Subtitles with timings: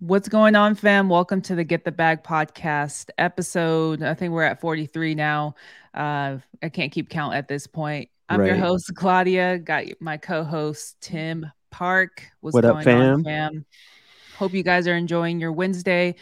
[0.00, 1.08] What's going on, fam?
[1.08, 4.00] Welcome to the Get the Bag podcast episode.
[4.00, 5.56] I think we're at 43 now.
[5.92, 8.08] Uh, I can't keep count at this point.
[8.28, 9.58] I'm your host, Gladia.
[9.64, 12.30] Got my co host, Tim Park.
[12.38, 13.14] What's What up, fam?
[13.14, 13.66] on, fam?
[14.36, 16.14] Hope you guys are enjoying your Wednesday.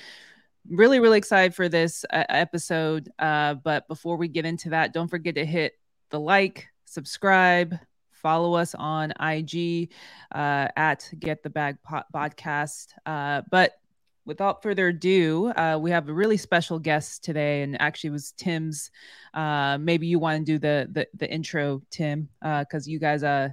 [0.71, 3.13] Really, really excited for this uh, episode.
[3.19, 5.75] Uh, but before we get into that, don't forget to hit
[6.09, 7.79] the like, subscribe,
[8.27, 9.93] follow us on IG
[10.35, 11.77] uh, at Get the Bag
[12.13, 12.89] Podcast.
[13.07, 13.79] Uh, but
[14.25, 18.33] without further ado, uh, we have a really special guest today, and actually it was
[18.33, 18.91] Tim's.
[19.33, 23.51] Uh, maybe you want to do the the, the intro, Tim, because you guys, uh,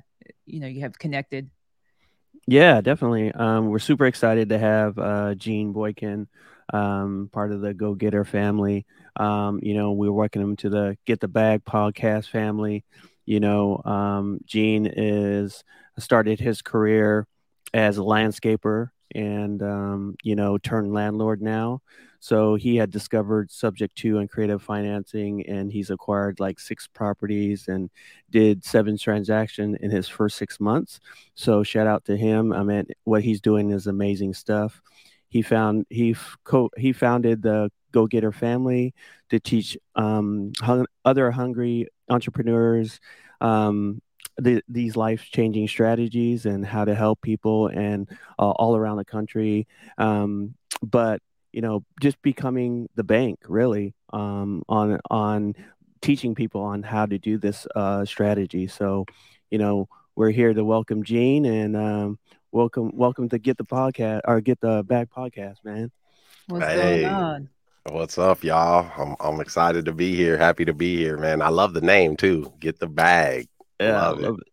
[0.48, 1.51] you know, you have connected.
[2.48, 3.31] Yeah, definitely.
[3.31, 6.27] Um, we're super excited to have uh, Gene Boykin,
[6.73, 8.87] um, part of the Go Getter family.
[9.17, 12.84] Um, you know, we're welcoming him to the Get the Bag podcast family.
[13.26, 15.63] You know, um, Gene is
[16.00, 17.27] started his career
[17.73, 21.82] as a landscaper and um, you know turned landlord now.
[22.20, 27.68] So he had discovered subject to and creative financing, and he's acquired like six properties
[27.68, 27.90] and
[28.30, 31.02] did seven transactions in his first six months.
[31.35, 32.54] So shout out to him.
[32.54, 34.82] I mean, what he's doing is amazing stuff.
[35.27, 36.15] He found he
[36.46, 38.93] co- he founded the Go Getter family
[39.30, 42.99] to teach um, hung- other hungry entrepreneurs
[43.41, 44.01] um,
[44.37, 48.09] the, these life changing strategies and how to help people and
[48.40, 49.68] uh, all around the country.
[49.98, 55.55] Um, but you know, just becoming the bank really um, on on
[56.01, 58.68] teaching people on how to do this uh, strategy.
[58.68, 59.05] So,
[59.51, 62.20] you know, we're here to welcome Gene and um,
[62.51, 65.91] welcome welcome to get the podcast or get the back podcast, man.
[66.47, 67.01] What's Hey.
[67.03, 67.50] going on?
[67.89, 68.89] What's up, y'all?
[68.97, 70.38] I'm I'm excited to be here.
[70.38, 71.41] Happy to be here, man.
[71.41, 72.53] I love the name too.
[72.59, 73.47] Get the bag.
[73.79, 74.23] Yeah, Love it.
[74.23, 74.47] love it.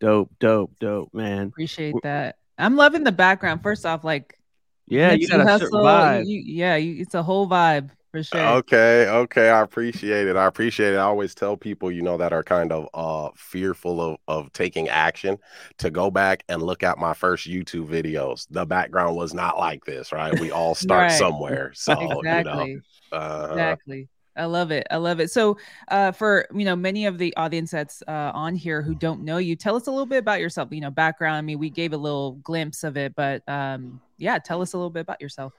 [0.00, 1.48] Dope, dope, dope, man.
[1.48, 2.36] Appreciate W- that.
[2.58, 3.62] I'm loving the background.
[3.62, 4.38] First off, like
[4.86, 6.26] Yeah, you got a certain vibe.
[6.26, 8.60] you- yeah, you, it's a whole vibe for sure.
[8.60, 9.48] Okay, okay.
[9.50, 10.36] I appreciate it.
[10.36, 10.96] I appreciate it.
[10.98, 14.88] I always tell people, you know, that are kind of uh fearful of of taking
[14.88, 15.38] action
[15.78, 18.46] to go back and look at my first YouTube videos.
[18.50, 20.36] The background was not like this, right?
[20.36, 21.12] We all start Right.
[21.12, 21.72] somewhere.
[21.74, 22.82] So, you know, exactly.
[23.12, 24.08] uh, Exactly.
[24.36, 24.86] I love it.
[24.90, 25.30] I love it.
[25.30, 29.24] So, uh, for you know, many of the audience that's uh, on here who don't
[29.24, 30.70] know you, tell us a little bit about yourself.
[30.72, 31.36] You know, background.
[31.38, 34.78] I mean, we gave a little glimpse of it, but um, yeah, tell us a
[34.78, 35.54] little bit about yourself.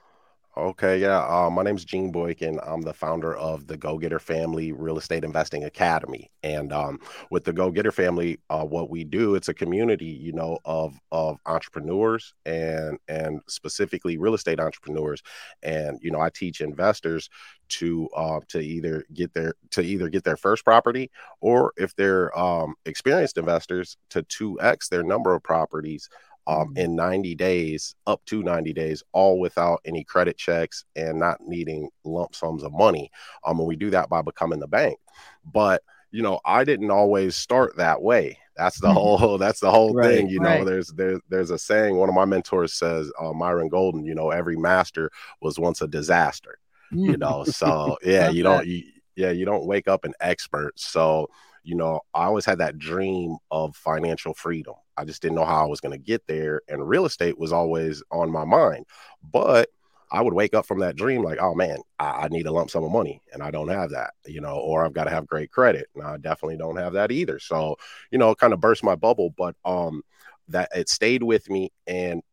[0.57, 1.19] Okay, yeah.
[1.19, 2.59] Uh, my is Gene Boykin.
[2.65, 6.31] I'm the founder of the Go Getter Family Real Estate Investing Academy.
[6.41, 10.33] And um, with the Go Getter Family, uh, what we do, it's a community, you
[10.33, 15.21] know, of of entrepreneurs and and specifically real estate entrepreneurs.
[15.61, 17.29] And you know, I teach investors
[17.69, 22.35] to uh, to either get their to either get their first property or if they're
[22.37, 26.09] um, experienced investors to two x their number of properties
[26.47, 26.77] um, Mhm.
[26.77, 31.89] in 90 days, up to 90 days, all without any credit checks and not needing
[32.05, 33.11] lump sums of money.
[33.45, 34.99] Um, and we do that by becoming the bank.
[35.45, 38.39] But you know, I didn't always start that way.
[38.55, 38.93] That's the Mhm.
[38.93, 39.37] whole.
[39.37, 40.29] That's the whole Right, thing.
[40.29, 40.65] You know, right.
[40.65, 41.97] there's there's there's a saying.
[41.97, 44.05] One of my mentors says, uh, Myron Golden.
[44.05, 46.57] You know, every master was once a disaster
[46.93, 47.11] Mm.
[47.11, 48.83] you know so yeah you don't you,
[49.15, 51.27] yeah you don't wake up an expert so
[51.67, 54.73] you know i always had that dream of financial freedom.
[54.95, 57.51] I just didn't know how i was going to get there and real estate was
[57.51, 58.85] always on my mind.
[59.21, 59.69] But
[60.09, 62.69] i would wake up from that dream like oh man i, I need a lump
[62.69, 65.27] sum of money and i don't have that you know or i've got to have
[65.27, 67.39] great credit and i definitely don't have that either.
[67.39, 67.75] So
[68.11, 70.01] you know kind of burst my bubble but um
[70.47, 72.23] that it stayed with me and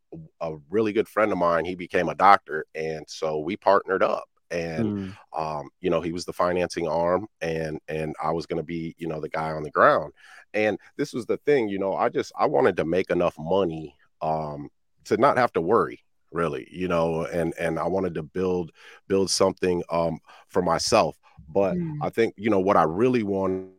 [0.41, 4.29] a really good friend of mine he became a doctor and so we partnered up
[4.55, 8.59] and Mm, um, you know, he was the financing arm and and I was going
[8.59, 10.13] to be, you know, the guy on the ground.
[10.55, 13.97] And this was the thing, you know, I just I wanted to make enough money
[14.23, 14.71] um
[15.05, 16.01] to not have to worry
[16.33, 18.73] really, you know, and and I wanted to build
[19.09, 21.17] build something um for myself.
[21.49, 22.01] But Mm.
[22.01, 23.75] I think, you know, what I really wanted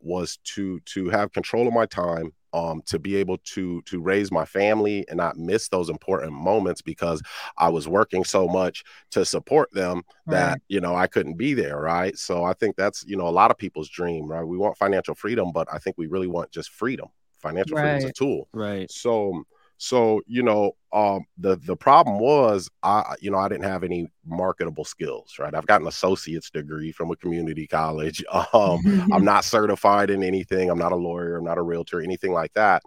[0.00, 4.32] was to to have control of my time um to be able to to raise
[4.32, 7.20] my family and not miss those important moments because
[7.58, 10.62] I was working so much to support them that Right.
[10.68, 12.16] you know I couldn't be there, right?
[12.18, 14.44] So I think that's you know a lot of people's dream, right?
[14.44, 17.08] We want financial freedom, but I think we really want just freedom.
[17.42, 18.48] Financial freedom is a tool.
[18.52, 18.90] right.
[18.90, 19.44] So
[19.76, 24.08] so you know um the the problem was I you know I didn't have any
[24.24, 25.54] marketable skills, right?
[25.54, 28.24] I've got an associate's degree from a community college.
[28.54, 28.80] Um
[29.10, 30.70] I'm not certified in anything.
[30.70, 31.36] I'm not a lawyer.
[31.36, 32.82] I'm not a realtor, anything like that.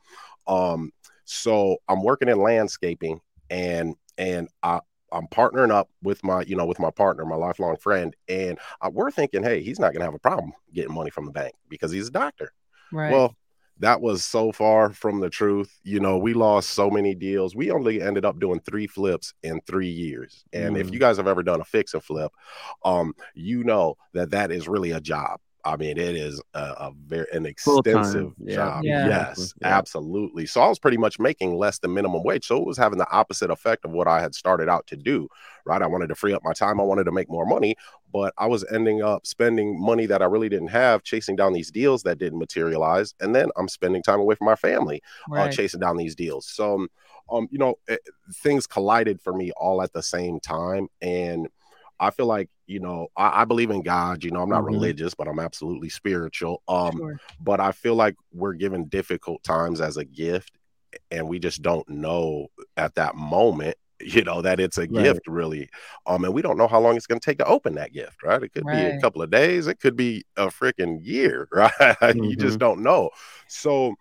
[0.47, 0.91] Um,
[1.25, 3.19] so I'm working in landscaping,
[3.49, 4.79] and and I
[5.11, 8.89] I'm partnering up with my you know with my partner, my lifelong friend, and uh,
[8.91, 11.91] we're thinking, hey, he's not gonna have a problem getting money from the bank because
[11.91, 12.53] he's a doctor.
[12.91, 13.11] right.
[13.11, 13.35] Well,
[13.79, 15.79] that was so far from the truth.
[15.83, 17.55] You know, we lost so many deals.
[17.55, 20.43] We only ended up doing three flips in three years.
[20.53, 20.79] And mm.
[20.79, 22.31] if you guys have ever done a fix and flip,
[22.83, 25.39] um, you know that that is really a job.
[25.67, 28.55] I mean, it is a, a very an extensive yeah.
[28.55, 28.83] job.
[28.83, 29.07] Yeah.
[29.07, 29.67] Yes, yeah.
[29.67, 30.45] absolutely.
[30.45, 32.45] So I was pretty much making less than minimum wage.
[32.45, 35.27] So it was having the opposite effect of what I had started out to do.
[35.65, 35.81] Right.
[35.81, 36.79] I wanted to free up my time.
[36.79, 37.75] I wanted to make more money,
[38.13, 41.71] but I was ending up spending money that I really didn't have, chasing down these
[41.71, 45.47] deals that didn't materialize, and then I'm spending time away from my family, uh, right.
[45.49, 46.47] uh, chasing down these deals.
[46.47, 46.87] So,
[47.29, 51.49] um, you know, it, eh, things collided for me all at the same time, and
[51.99, 54.23] I feel like you know I, I believe in God.
[54.23, 54.73] You know, I'm not mm-hmm.
[54.73, 56.61] religious, but I'm absolutely spiritual.
[56.67, 57.19] Um, sure.
[57.39, 60.51] but I feel like we're given difficult times as a gift,
[61.11, 64.91] and we just don't know at that moment you know that it's a right.
[64.91, 65.67] gift really
[66.05, 68.21] um and we don't know how long it's going to take to open that gift
[68.21, 68.91] right it could right.
[68.91, 72.23] be a couple of days it could be a freaking year right mm-hmm.
[72.23, 73.09] you just don't know
[73.47, 73.95] so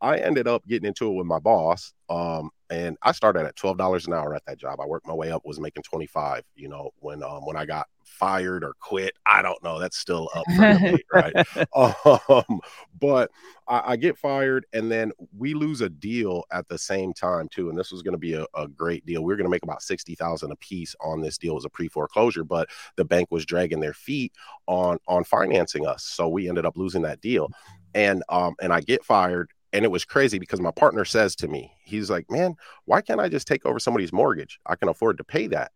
[0.00, 3.76] i ended up getting into it with my boss um and I started at twelve
[3.76, 4.80] dollars an hour at that job.
[4.80, 6.42] I worked my way up, was making twenty five.
[6.56, 7.86] You know, when um, when I got
[8.22, 9.80] fired or quit, I don't know.
[9.80, 11.34] That's still up debate, right?
[11.74, 12.60] Um,
[13.00, 13.32] but
[13.66, 17.68] I, I, get fired, and then we lose a deal at the same time too.
[17.68, 19.24] And this was going to be a, a, great deal.
[19.24, 21.68] We were going to make about sixty thousand a piece on this deal as a
[21.68, 24.32] pre foreclosure, but the bank was dragging their feet
[24.68, 27.50] on on financing us, so we ended up losing that deal.
[27.92, 31.48] And um and I get fired and it was crazy because my partner says to
[31.48, 32.54] me, he's like, man,
[32.84, 34.60] why can't I just take over somebody's mortgage?
[34.66, 35.72] I can afford to pay that.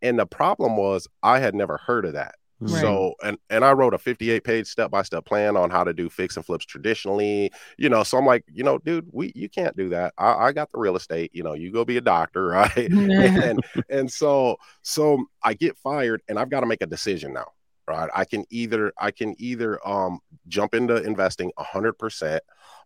[0.00, 2.34] And the problem was I had never heard of that.
[2.62, 2.74] Mm-hmm.
[2.74, 2.80] Right.
[2.80, 5.92] So and and I wrote a 58 page step by step plan on how to
[5.92, 8.04] do fix and flips traditionally, you know.
[8.04, 10.14] So I'm like, you know, dude, we you can't do that.
[10.16, 11.54] I, I got the real estate, you know.
[11.54, 12.76] You go be a doctor, right?
[12.76, 17.48] and and so so I get fired, and I've got to make a decision now,
[17.88, 18.10] right?
[18.14, 22.42] I can either I can either um jump into investing 100 percent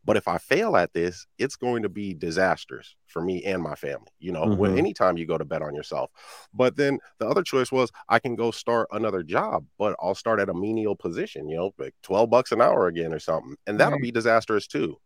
[0.07, 3.75] but if I fail at this, it's going to be disastrous for me and my
[3.75, 4.07] family.
[4.21, 4.57] You know, mm-hmm.
[4.57, 6.13] when anytime you go to bet on yourself.
[6.55, 10.39] But then the other choice was I can go start another job, but I'll start
[10.39, 13.57] at a menial position, you know, like 12 bucks an hour again or something.
[13.67, 14.03] And that'll right.
[14.03, 14.97] be disastrous too.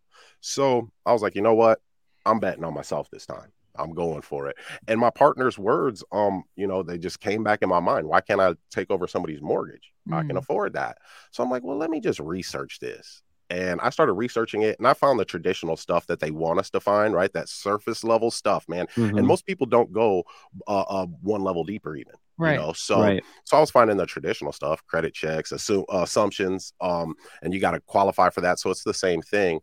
[0.41, 1.81] So I was like, you know what?
[2.27, 3.51] I'm betting on myself this time.
[3.81, 4.57] I'm going for it.
[4.89, 8.07] And my partner's words, um, you know, they just came back in my mind.
[8.07, 9.93] Why can't I take over somebody's mortgage?
[10.09, 10.15] Mm.
[10.15, 10.39] I can mm.
[10.39, 10.99] afford that.
[11.31, 14.87] So I'm like, well, let me just research this and I started researching it and
[14.87, 17.33] I found the traditional stuff that they want us to find, right?
[17.33, 18.87] That surface level stuff, man.
[18.97, 19.19] Mm-hmm.
[19.19, 20.25] And most people don't go
[20.69, 22.15] uh, uh, one level deeper, even.
[22.39, 22.53] Right.
[22.53, 23.23] You know, so right.
[23.45, 27.61] so I was finding the traditional stuff, credit checks, assume, uh, assumptions, um, and you
[27.61, 28.59] got to qualify for that.
[28.59, 29.61] So it's the same thing.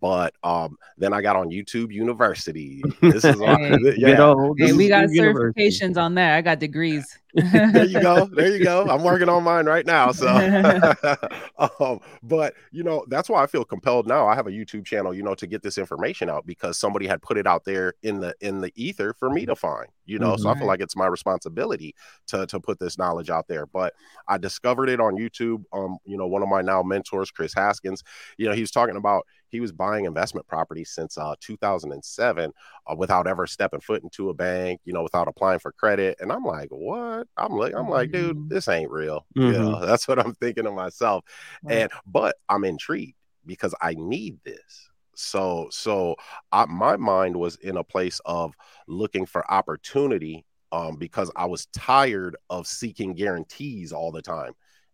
[0.00, 2.82] But um, then I got on YouTube University.
[3.00, 4.34] This is hey, yeah.
[4.56, 6.34] hey, we got certifications on there.
[6.34, 7.18] I got degrees.
[7.34, 8.28] there you go.
[8.40, 8.86] There you go.
[8.88, 10.12] I'm working on mine right now.
[10.12, 10.28] So,
[11.80, 14.26] um, but you know, that's why I feel compelled now.
[14.26, 17.22] I have a YouTube channel, you know, to get this information out because somebody had
[17.22, 19.86] put it out there in the in the ether for me to find.
[20.06, 20.42] You know, mm-hmm.
[20.42, 21.94] so I feel like it's my responsibility
[22.28, 23.66] to to put this knowledge out there.
[23.66, 23.94] But
[24.26, 25.64] I discovered it on YouTube.
[25.72, 28.02] Um, you know, one of my now mentors, Chris Haskins,
[28.38, 32.52] you know, he was talking about he was buying investment properties since uh, 2007
[32.86, 36.16] uh, without ever stepping foot into a bank, you know, without applying for credit.
[36.20, 37.26] And I'm like, what?
[37.36, 38.48] I'm like, I'm like, dude, mm-hmm.
[38.48, 39.26] this ain't real.
[39.36, 39.82] Mm-hmm.
[39.82, 41.24] Yeah, that's what I'm thinking to myself.
[41.62, 41.78] Right.
[41.78, 44.90] And but I'm intrigued because I need this.
[45.14, 46.16] So so
[46.52, 48.54] I, my mind was in a place of
[48.86, 54.52] looking for opportunity um, because I was tired of seeking guarantees all the time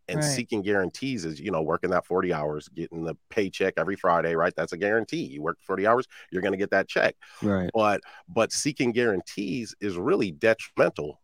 [0.09, 0.25] and right.
[0.25, 4.55] seeking guarantees is you know working that 40 hours getting the paycheck every friday right
[4.57, 8.01] that's a guarantee you work 40 hours you're going to get that check right but
[8.29, 11.21] but seeking guarantees is really detrimental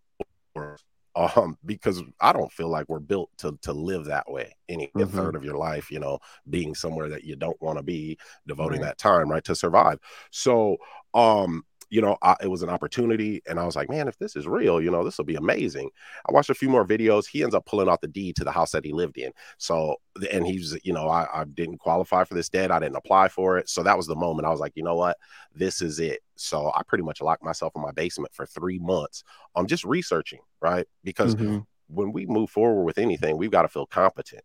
[1.15, 5.05] um because i don't feel like we're built to to live that way any mm-hmm.
[5.17, 8.81] third of your life you know being somewhere that you don't want to be devoting
[8.81, 8.89] right.
[8.89, 9.99] that time right to survive
[10.31, 10.77] so
[11.15, 13.43] um you know, I, it was an opportunity.
[13.47, 15.91] And I was like, man, if this is real, you know, this will be amazing.
[16.27, 17.27] I watched a few more videos.
[17.27, 19.31] He ends up pulling out the deed to the house that he lived in.
[19.59, 19.97] So,
[20.33, 22.71] and he's, you know, I, I didn't qualify for this debt.
[22.71, 23.69] I didn't apply for it.
[23.69, 25.19] So that was the moment I was like, you know what?
[25.55, 26.21] This is it.
[26.35, 29.23] So I pretty much locked myself in my basement for three months.
[29.55, 30.87] I'm just researching, right?
[31.05, 31.59] Because mm-hmm.
[31.89, 34.45] when we move forward with anything, we've got to feel competent.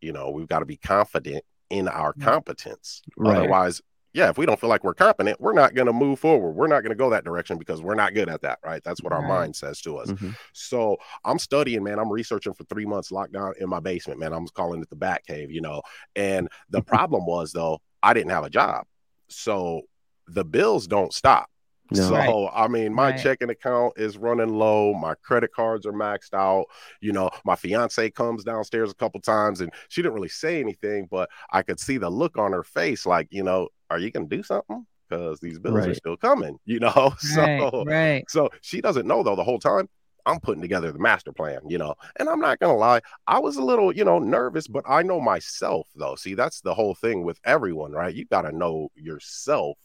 [0.00, 3.02] You know, we've got to be confident in our competence.
[3.16, 3.36] Right.
[3.36, 3.82] Otherwise,
[4.14, 6.52] yeah, if we don't feel like we're competent, we're not going to move forward.
[6.52, 8.82] We're not going to go that direction because we're not good at that, right?
[8.82, 9.20] That's what right.
[9.20, 10.08] our mind says to us.
[10.08, 10.30] Mm-hmm.
[10.52, 11.98] So I'm studying, man.
[11.98, 14.32] I'm researching for three months, locked down in my basement, man.
[14.32, 15.82] I'm calling it the Bat Cave, you know.
[16.14, 18.86] And the problem was, though, I didn't have a job,
[19.28, 19.82] so
[20.28, 21.50] the bills don't stop.
[21.90, 22.02] No.
[22.02, 22.50] So right.
[22.54, 23.20] I mean, my right.
[23.20, 24.94] checking account is running low.
[24.94, 26.64] My credit cards are maxed out.
[27.00, 31.08] You know, my fiance comes downstairs a couple times and she didn't really say anything,
[31.10, 34.26] but I could see the look on her face, like, you know, are you gonna
[34.26, 34.86] do something?
[35.08, 35.88] Because these bills right.
[35.88, 37.14] are still coming, you know.
[37.18, 38.24] so right.
[38.28, 39.88] so she doesn't know though the whole time.
[40.26, 41.94] I'm putting together the master plan, you know.
[42.16, 45.20] And I'm not gonna lie, I was a little, you know, nervous, but I know
[45.20, 46.14] myself though.
[46.14, 48.14] See, that's the whole thing with everyone, right?
[48.14, 49.78] You gotta know yourself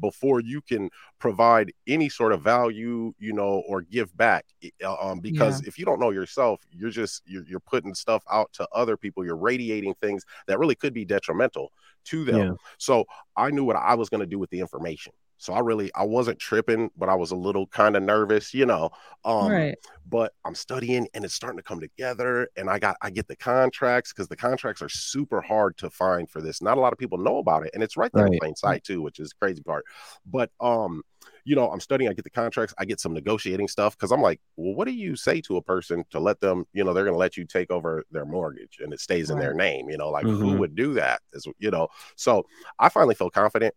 [0.00, 4.44] before you can provide any sort of value you know or give back
[4.82, 5.68] uh, um, because yeah.
[5.68, 9.24] if you don't know yourself you're just you're, you're, putting stuff out to other people
[9.24, 11.72] you're radiating things that really could be detrimental
[12.04, 12.52] to them yeah.
[12.78, 13.04] so
[13.36, 15.12] i knew what i was going to do with the information
[15.44, 18.64] so I really I wasn't tripping, but I was a little kind of nervous, you
[18.64, 18.90] know.
[19.26, 19.76] Um right.
[20.08, 23.36] but I'm studying and it's starting to come together and I got I get the
[23.36, 26.62] contracts because the contracts are super hard to find for this.
[26.62, 27.72] Not a lot of people know about it.
[27.74, 28.32] And it's right there right.
[28.32, 29.84] in plain sight too, which is crazy part.
[30.24, 31.02] But um
[31.44, 34.22] you know, I'm studying, I get the contracts, I get some negotiating stuff because I'm
[34.22, 37.04] like, well, what do you say to a person to let them, you know, they're
[37.04, 39.98] going to let you take over their mortgage and it stays in their name, you
[39.98, 40.40] know, like mm-hmm.
[40.40, 41.20] who would do that?
[41.32, 42.46] Is, you know, so
[42.78, 43.74] I finally feel confident.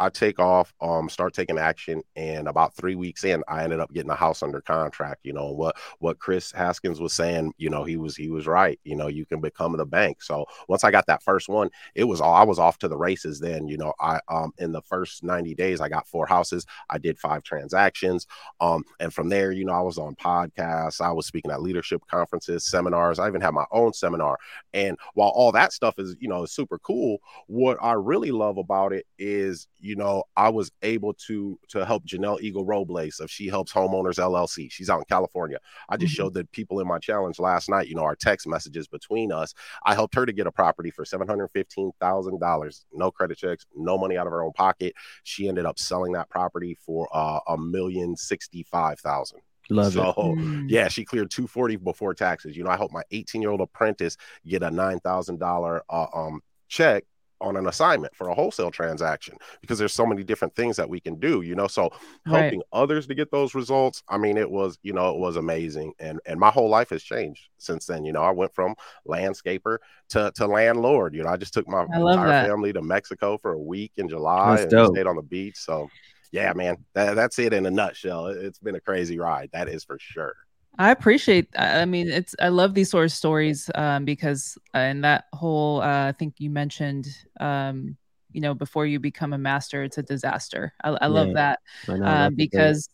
[0.00, 3.92] I take off, um, start taking action, and about three weeks in, I ended up
[3.92, 5.20] getting a house under contract.
[5.24, 7.52] You know what what Chris Haskins was saying.
[7.58, 8.80] You know he was he was right.
[8.84, 10.22] You know you can become the bank.
[10.22, 12.96] So once I got that first one, it was all I was off to the
[12.96, 13.38] races.
[13.40, 16.66] Then you know I um in the first ninety days I got four houses.
[16.88, 18.26] I did five transactions.
[18.60, 21.00] Um, and from there, you know I was on podcasts.
[21.00, 23.18] I was speaking at leadership conferences, seminars.
[23.18, 24.38] I even had my own seminar.
[24.72, 28.92] And while all that stuff is you know super cool, what I really love about
[28.92, 33.72] it is know, I was able to to help Janelle Eagle Robles of She Helps
[33.72, 34.70] Homeowners LLC.
[34.70, 35.58] She's out in California.
[35.88, 36.22] I just mm-hmm.
[36.22, 39.54] showed the people in my challenge last night, you know, our text messages between us.
[39.84, 43.38] I helped her to get a property for seven hundred fifteen thousand dollars, no credit
[43.38, 44.94] checks, no money out of her own pocket.
[45.24, 49.40] She ended up selling that property for uh, a million sixty five thousand.
[49.70, 50.16] Love so, it.
[50.16, 50.66] Mm.
[50.68, 52.56] yeah, she cleared 240 before taxes.
[52.56, 57.04] You know, I helped my 18 year old apprentice get a $9,000 uh, um, check
[57.40, 61.00] on an assignment for a wholesale transaction because there's so many different things that we
[61.00, 61.90] can do you know so
[62.26, 62.66] helping right.
[62.72, 66.20] others to get those results i mean it was you know it was amazing and
[66.26, 68.74] and my whole life has changed since then you know i went from
[69.06, 69.78] landscaper
[70.08, 72.46] to to landlord you know i just took my entire that.
[72.46, 74.94] family to mexico for a week in july that's and dope.
[74.94, 75.88] stayed on the beach so
[76.32, 79.84] yeah man that, that's it in a nutshell it's been a crazy ride that is
[79.84, 80.34] for sure
[80.78, 81.48] I appreciate.
[81.58, 85.82] I mean, it's I love these sort of stories um, because uh, in that whole,
[85.82, 87.06] uh, I think you mentioned,
[87.38, 87.96] um,
[88.32, 90.72] you know, before you become a master, it's a disaster.
[90.82, 91.58] I, I love that
[91.88, 92.88] uh, because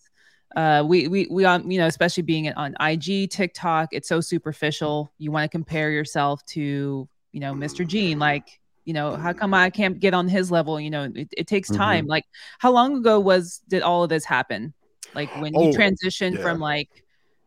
[0.56, 5.12] uh, we we we on you know, especially being on IG, TikTok, it's so superficial.
[5.18, 7.87] You want to compare yourself to you know Mr.
[7.87, 11.28] Gene, like you know how come i can't get on his level you know it,
[11.37, 11.78] it takes mm-hmm.
[11.78, 12.11] time mm-hmm.
[12.11, 12.25] like
[12.61, 14.73] how long ago was did all of this happen
[15.12, 16.42] like when you oh, transitioned yeah.
[16.42, 16.88] from like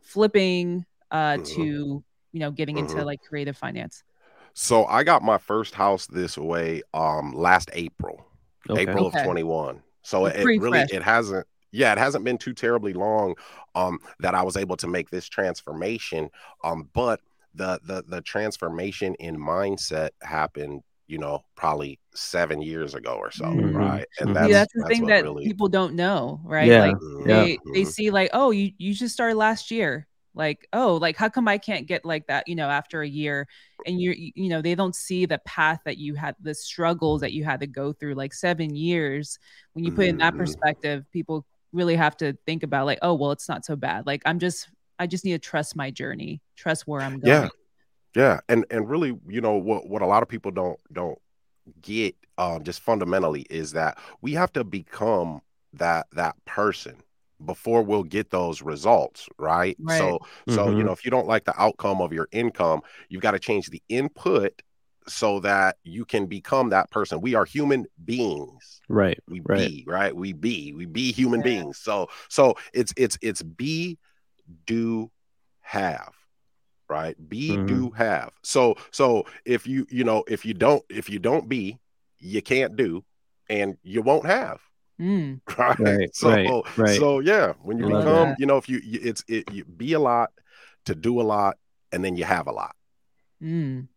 [0.10, 1.44] flipping uh, mm-hmm.
[1.44, 3.06] to you know getting into mm-hmm.
[3.06, 4.04] like creative finance?
[4.54, 8.25] So I got my first house this way um last April,
[8.70, 8.82] okay.
[8.82, 9.20] April okay.
[9.20, 9.82] of 21.
[10.01, 13.36] So it, it really it hasn't yeah, it hasn't been too terribly long
[13.75, 16.30] um that I was able to make this transformation.
[16.63, 17.22] Um, but
[17.54, 23.46] the the the transformation in mindset happened you know, probably seven years ago or so,
[23.46, 23.75] mm-hmm.
[23.75, 24.06] right?
[24.20, 25.44] And that's, yeah, that's the that's thing that really...
[25.44, 26.68] people don't know, right?
[26.68, 26.86] Yeah.
[26.86, 27.25] Like yeah.
[27.25, 27.74] they mm-hmm.
[27.74, 30.08] they see like, oh, you you just started last year.
[30.36, 33.48] Like, oh, like how come I can't get like that, you know, after a year?
[33.88, 37.34] And you're you know, they don't see the path that you had, the struggles that
[37.34, 39.39] you had to go through, like seven years.
[39.74, 40.10] When you put mm-hmm.
[40.10, 40.42] in that mm-hmm.
[40.42, 44.06] perspective, people really have to think about like, oh, well, it's not so bad.
[44.06, 47.44] Like I'm just I just need to trust my journey, trust where I'm going.
[47.44, 47.50] Yeah.
[48.16, 51.20] Yeah, and and really, you know, what what a lot of people don't don't
[51.82, 55.42] get um just fundamentally is that we have to become
[55.74, 56.96] that that person
[57.46, 59.98] before we'll get those results right, right.
[59.98, 60.56] so mm-hmm.
[60.56, 63.39] so you know if you don't like the outcome of your income you've got to
[63.39, 64.62] change the input
[65.08, 69.70] so that you can become that person we are human beings right we right.
[69.70, 71.46] be right we be we be human yeah.
[71.46, 73.98] beings so so it's it's it's be
[74.66, 75.10] do
[75.62, 76.12] have
[76.89, 77.67] right be mm-hmm.
[77.67, 81.77] do have so so if you you know if you don't if you don't be
[82.17, 83.03] you can't do
[83.50, 84.60] and you won't have
[85.00, 85.39] mm.
[85.58, 85.79] right?
[85.79, 87.00] right so right, right.
[87.00, 90.31] so yeah when you become you know if you it's it you be a lot
[90.86, 91.58] to do a lot
[91.91, 92.75] and then you have a lot
[93.41, 93.88] mm.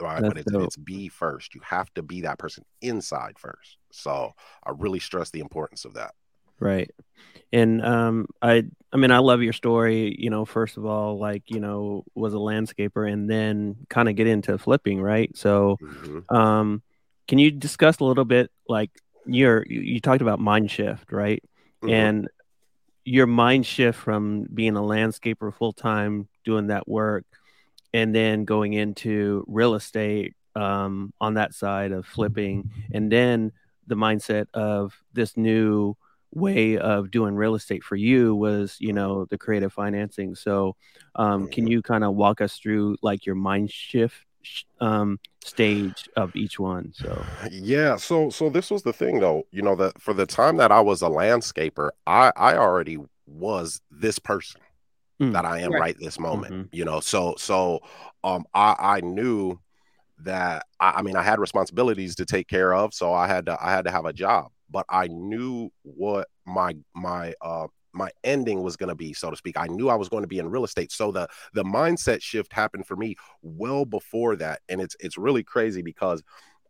[0.00, 3.78] right That's but it's, it's be first you have to be that person inside first
[3.92, 4.32] so
[4.64, 6.14] i really stress the importance of that
[6.60, 6.90] right
[7.52, 8.62] and um i
[8.92, 12.34] i mean i love your story you know first of all like you know was
[12.34, 16.34] a landscaper and then kind of get into flipping right so mm-hmm.
[16.34, 16.82] um
[17.26, 18.90] can you discuss a little bit like
[19.26, 21.42] your you, talked about mind shift right
[21.82, 21.92] mm-hmm.
[21.92, 22.28] and
[23.04, 27.24] your mind shift from being a landscaper full time, doing that work,
[27.92, 33.52] and then going into real estate um, on that side of flipping, and then
[33.86, 35.96] the mindset of this new
[36.32, 40.76] way of doing real estate for you was you know the creative financing so
[41.16, 44.24] um, can you kind of walk us through like your mind shift
[44.80, 46.92] um, stage of each one.
[46.94, 50.56] So yeah, so so this was the thing though, you know, that for the time
[50.58, 54.60] that I was a landscaper, I I already was this person
[55.20, 55.32] mm.
[55.32, 56.54] that I am right, right this moment.
[56.54, 56.76] Mm-hmm.
[56.76, 57.80] You know, so so
[58.24, 59.58] um I I knew
[60.20, 63.58] that I, I mean I had responsibilities to take care of, so I had to
[63.60, 68.62] I had to have a job, but I knew what my my uh my ending
[68.62, 69.56] was going to be so to speak.
[69.58, 72.52] I knew i was going to be in real estate so the the mindset shift
[72.52, 76.22] happened for me well before that and it's it's really crazy because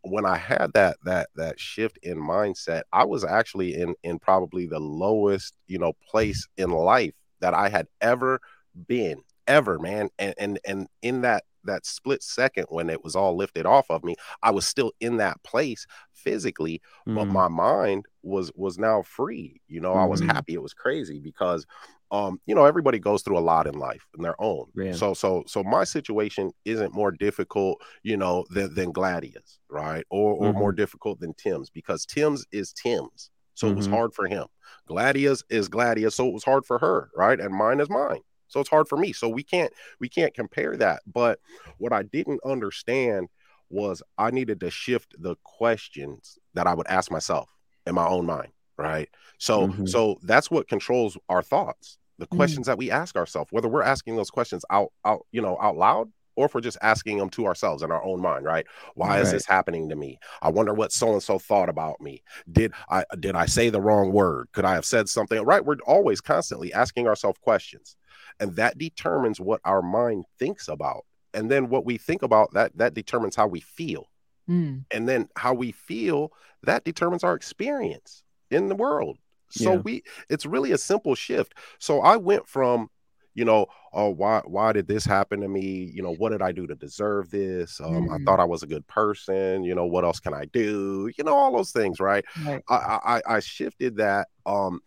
[0.03, 4.65] when i had that that that shift in mindset i was actually in in probably
[4.65, 8.39] the lowest you know place in life that i had ever
[8.87, 13.35] been ever man and and and in that that split second when it was all
[13.35, 15.85] lifted off of me i was still in that place
[16.23, 17.15] physically mm.
[17.15, 20.01] but my mind was was now free you know mm.
[20.01, 20.31] i was mm-hmm.
[20.31, 21.65] happy it was crazy because
[22.11, 24.91] um you know everybody goes through a lot in life in their own yeah.
[24.91, 30.33] so so so my situation isn't more difficult you know than than Gladia's right or
[30.33, 30.59] or mm-hmm.
[30.59, 33.73] more difficult than tim's because tim's is tim's so mm-hmm.
[33.73, 33.95] it was mm-hmm.
[33.95, 34.45] hard for him
[34.87, 38.59] Gladia's is Gladia's so it was hard for her right and mine is mine so
[38.59, 39.13] it's hard for me.
[39.13, 41.01] So we can't we can't compare that.
[41.11, 41.39] But
[41.77, 43.29] what I didn't understand
[43.71, 47.49] was I needed to shift the questions that I would ask myself
[47.85, 49.09] in my own mind, right?
[49.37, 49.85] So mm-hmm.
[49.85, 51.97] so that's what controls our thoughts.
[52.19, 52.35] The mm.
[52.35, 52.71] questions mm-hmm.
[52.71, 56.11] that we ask ourselves, whether we're asking those questions out out, you know, out loud
[56.37, 58.65] or if we're just asking them to ourselves in our own mind, right?
[58.95, 59.21] Why right.
[59.21, 60.17] is this happening to me?
[60.41, 62.23] I wonder what so and so thought about me.
[62.51, 64.47] Did I did I say the wrong word?
[64.53, 65.41] Could I have said something?
[65.43, 65.63] Right?
[65.63, 67.95] We're always constantly asking ourselves questions
[68.41, 72.75] and that determines what our mind thinks about and then what we think about that
[72.77, 74.09] that determines how we feel
[74.49, 74.83] mm.
[74.91, 76.31] and then how we feel
[76.63, 79.17] that determines our experience in the world
[79.49, 79.79] so yeah.
[79.79, 82.89] we it's really a simple shift so i went from
[83.33, 86.51] you know oh why why did this happen to me you know what did i
[86.51, 88.13] do to deserve this um, mm.
[88.13, 91.23] i thought i was a good person you know what else can i do you
[91.23, 92.63] know all those things right, right.
[92.69, 94.81] I, I i shifted that um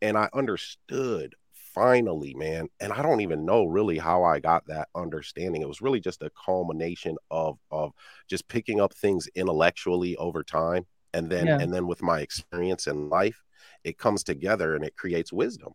[0.00, 1.34] and i understood
[1.74, 5.62] finally, man, and I don't even know really how I got that understanding.
[5.62, 7.92] It was really just a culmination of of
[8.28, 11.58] just picking up things intellectually over time, and then yeah.
[11.60, 13.42] and then with my experience in life,
[13.84, 15.72] it comes together and it creates wisdom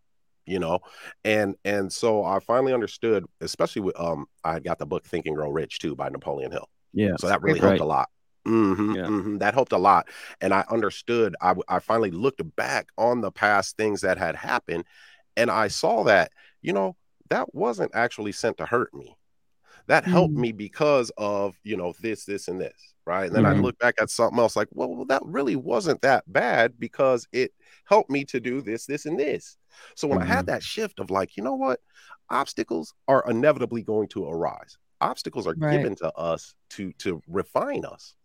[0.48, 0.80] you know
[1.24, 5.36] and and so i finally understood especially with um i got the book think and
[5.36, 8.10] grow rich too by napoleon hill yeah so that really helped a lot
[8.48, 9.06] Mm-hmm, yeah.
[9.06, 9.38] mm-hmm.
[9.40, 10.08] That helped a lot.
[10.40, 14.86] And I understood, I, I finally looked back on the past things that had happened
[15.38, 16.96] and I saw that, you know,
[17.30, 19.18] that wasn't actually sent to hurt me.
[19.88, 20.42] That helped mm-hmm.
[20.42, 22.94] me because of, you know, this, this, and this.
[23.06, 23.28] Right.
[23.28, 23.60] And then mm-hmm.
[23.60, 27.52] I look back at something else like, well, that really wasn't that bad because it
[27.86, 29.58] helped me to do this, this, and this.
[29.96, 30.32] So when mm-hmm.
[30.32, 30.54] I had mm-hmm.
[30.54, 31.82] that shift of like, you know what,
[32.30, 34.78] obstacles are inevitably going to arise.
[35.02, 35.78] Obstacles are right.
[35.78, 38.16] given to us to to refine us.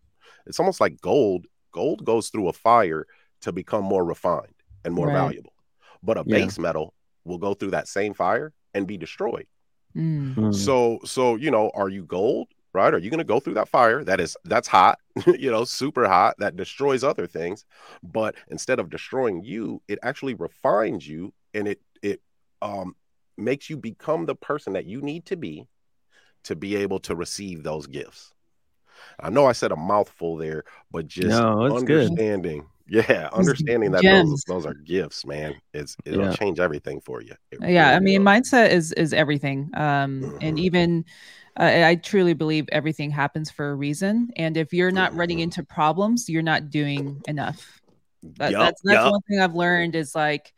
[0.46, 1.46] It's almost like gold.
[1.72, 3.06] Gold goes through a fire
[3.42, 5.14] to become more refined and more right.
[5.14, 5.52] valuable.
[6.02, 6.38] But a yeah.
[6.38, 9.46] base metal will go through that same fire and be destroyed.
[9.96, 10.34] Mm.
[10.34, 10.54] Mm.
[10.54, 12.48] So, so you know, are you gold?
[12.72, 12.94] Right?
[12.94, 16.06] Are you going to go through that fire that is that's hot, you know, super
[16.06, 17.64] hot that destroys other things,
[18.02, 22.20] but instead of destroying you, it actually refines you and it it
[22.62, 22.94] um
[23.36, 25.66] makes you become the person that you need to be
[26.44, 28.32] to be able to receive those gifts.
[29.18, 32.60] I know I said a mouthful there, but just no, understanding.
[32.60, 36.32] Good yeah understanding that those, those are gifts man it's it'll yeah.
[36.32, 38.32] change everything for you it yeah really i mean will.
[38.32, 40.36] mindset is is everything um mm-hmm.
[40.40, 41.04] and even
[41.58, 45.20] uh, i truly believe everything happens for a reason and if you're not mm-hmm.
[45.20, 47.80] running into problems you're not doing enough
[48.22, 49.12] that, yep, that's that's yep.
[49.12, 50.52] one thing i've learned is like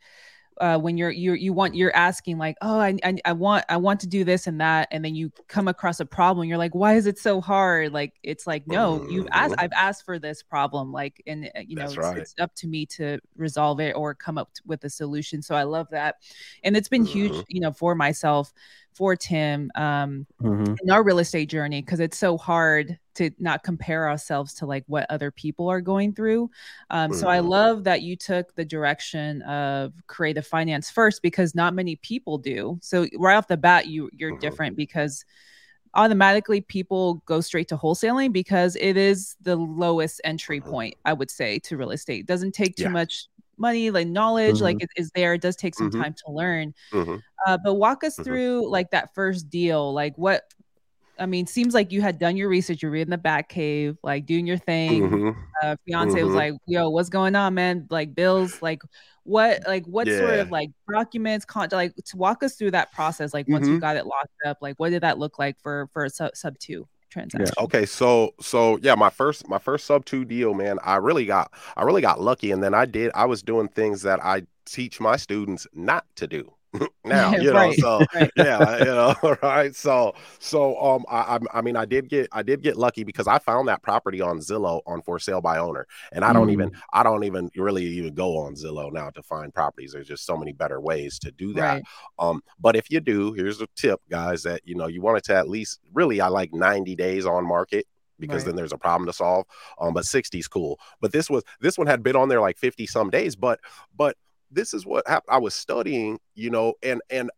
[0.59, 3.77] uh, when you're you you want you're asking like oh I, I, I want I
[3.77, 6.75] want to do this and that and then you come across a problem you're like
[6.75, 9.63] why is it so hard like it's like no you've asked mm-hmm.
[9.63, 12.17] I've asked for this problem like and uh, you know it's, right.
[12.17, 15.63] it's, up to me to resolve it or come up with a solution so I
[15.63, 16.15] love that
[16.63, 17.41] and it's been huge mm-hmm.
[17.47, 18.53] you know for myself
[18.95, 20.75] for Tim um, mm-hmm.
[20.81, 24.83] in our real estate journey because it's so hard to not compare ourselves to like
[24.87, 26.49] what other people are going through.
[26.89, 27.19] Um, mm-hmm.
[27.19, 27.49] So I mm-hmm.
[27.49, 32.79] love that you took the direction of creative finance first because not many people do.
[32.81, 34.39] So right off the bat, you you're mm-hmm.
[34.39, 35.25] different because
[35.95, 40.69] automatically people go straight to wholesaling because it is the lowest entry mm-hmm.
[40.71, 42.89] point i would say to real estate it doesn't take too yeah.
[42.89, 44.63] much money, like knowledge, mm-hmm.
[44.63, 45.33] like it is there.
[45.33, 46.01] It does take some mm-hmm.
[46.01, 46.73] time to learn.
[46.91, 47.17] Mm-hmm.
[47.45, 48.23] Uh, but walk us mm-hmm.
[48.23, 49.93] through like that first deal.
[49.93, 50.43] Like what
[51.19, 52.81] I mean, seems like you had done your research.
[52.81, 55.09] You're reading the Batcave, like doing your thing.
[55.09, 55.39] Mm-hmm.
[55.61, 56.25] Uh, fiance mm-hmm.
[56.25, 57.87] was like, "Yo, what's going on, man?
[57.89, 58.81] Like bills, like
[59.23, 60.17] what, like what yeah.
[60.17, 63.33] sort of like documents, con- like to walk us through that process.
[63.33, 63.75] Like once mm-hmm.
[63.75, 66.57] you got it locked up, like what did that look like for for sub, sub
[66.57, 67.53] two transaction?
[67.57, 67.63] Yeah.
[67.63, 70.79] Okay, so so yeah, my first my first sub two deal, man.
[70.83, 74.01] I really got I really got lucky, and then I did I was doing things
[74.03, 76.53] that I teach my students not to do.
[77.05, 77.79] now you know right.
[77.79, 78.31] so right.
[78.37, 82.61] yeah you know right so so um I, I mean i did get i did
[82.61, 86.23] get lucky because i found that property on zillow on for sale by owner and
[86.25, 86.79] i don't even mm.
[86.93, 90.37] i don't even really even go on zillow now to find properties there's just so
[90.37, 91.83] many better ways to do that right.
[92.19, 95.23] um but if you do here's a tip guys that you know you want it
[95.23, 97.85] to at least really i like 90 days on market
[98.19, 98.47] because right.
[98.47, 99.45] then there's a problem to solve.
[99.79, 100.79] Um, but 60 is cool.
[101.01, 103.35] But this was this one had been on there like 50 some days.
[103.35, 103.59] But
[103.95, 104.15] but
[104.53, 105.33] this is what happened.
[105.33, 107.29] I was studying, you know, and and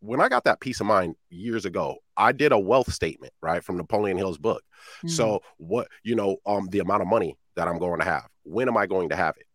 [0.00, 3.62] when I got that peace of mind years ago, I did a wealth statement, right,
[3.62, 4.62] from Napoleon Hill's book.
[4.98, 5.08] Mm-hmm.
[5.08, 8.68] So what, you know, um, the amount of money that I'm going to have, when
[8.68, 9.46] am I going to have it?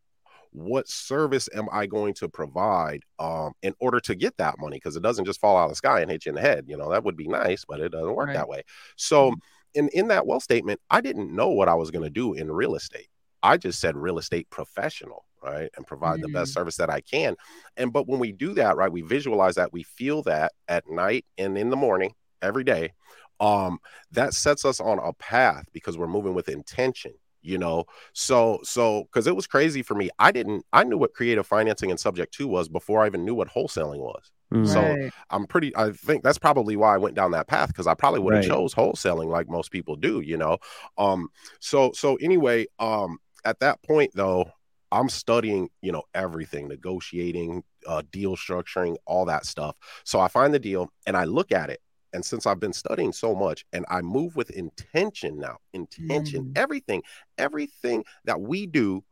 [0.51, 4.77] What service am I going to provide um, in order to get that money?
[4.77, 6.65] Because it doesn't just fall out of the sky and hit you in the head.
[6.67, 8.35] You know, that would be nice, but it doesn't work right.
[8.35, 8.63] that way.
[8.95, 9.79] So mm-hmm.
[9.79, 12.49] in, in that wealth statement, I didn't know what I was going to do in
[12.49, 13.09] real estate.
[13.43, 16.23] I just said real estate professional right and provide mm-hmm.
[16.23, 16.55] the best mm.
[16.55, 17.36] service that i can
[17.77, 21.25] and but when we do that right we visualize that we feel that at night
[21.38, 22.91] and in the morning every day
[23.39, 23.79] um
[24.12, 27.13] that sets us on a path because we're moving with intention
[27.45, 31.13] you know so so because it was crazy for me i didn't i knew what
[31.13, 34.65] creative financing and subject to was before i even knew what wholesaling was mm-hmm.
[34.65, 37.93] so i'm pretty i think that's probably why i went down that path because i
[37.93, 38.51] probably would have right.
[38.51, 40.58] chose wholesaling like most people do you know
[40.97, 41.29] um
[41.60, 44.49] so so anyway um at that point though
[44.95, 49.75] I'm studying, you know, everything, negotiating, uh, deal structuring, all that stuff.
[50.05, 51.81] So I find the deal and I look at it.
[52.13, 56.58] And since I've been studying so much and I move with intention now, intention, mm.
[56.58, 57.03] everything,
[57.38, 59.03] everything that we do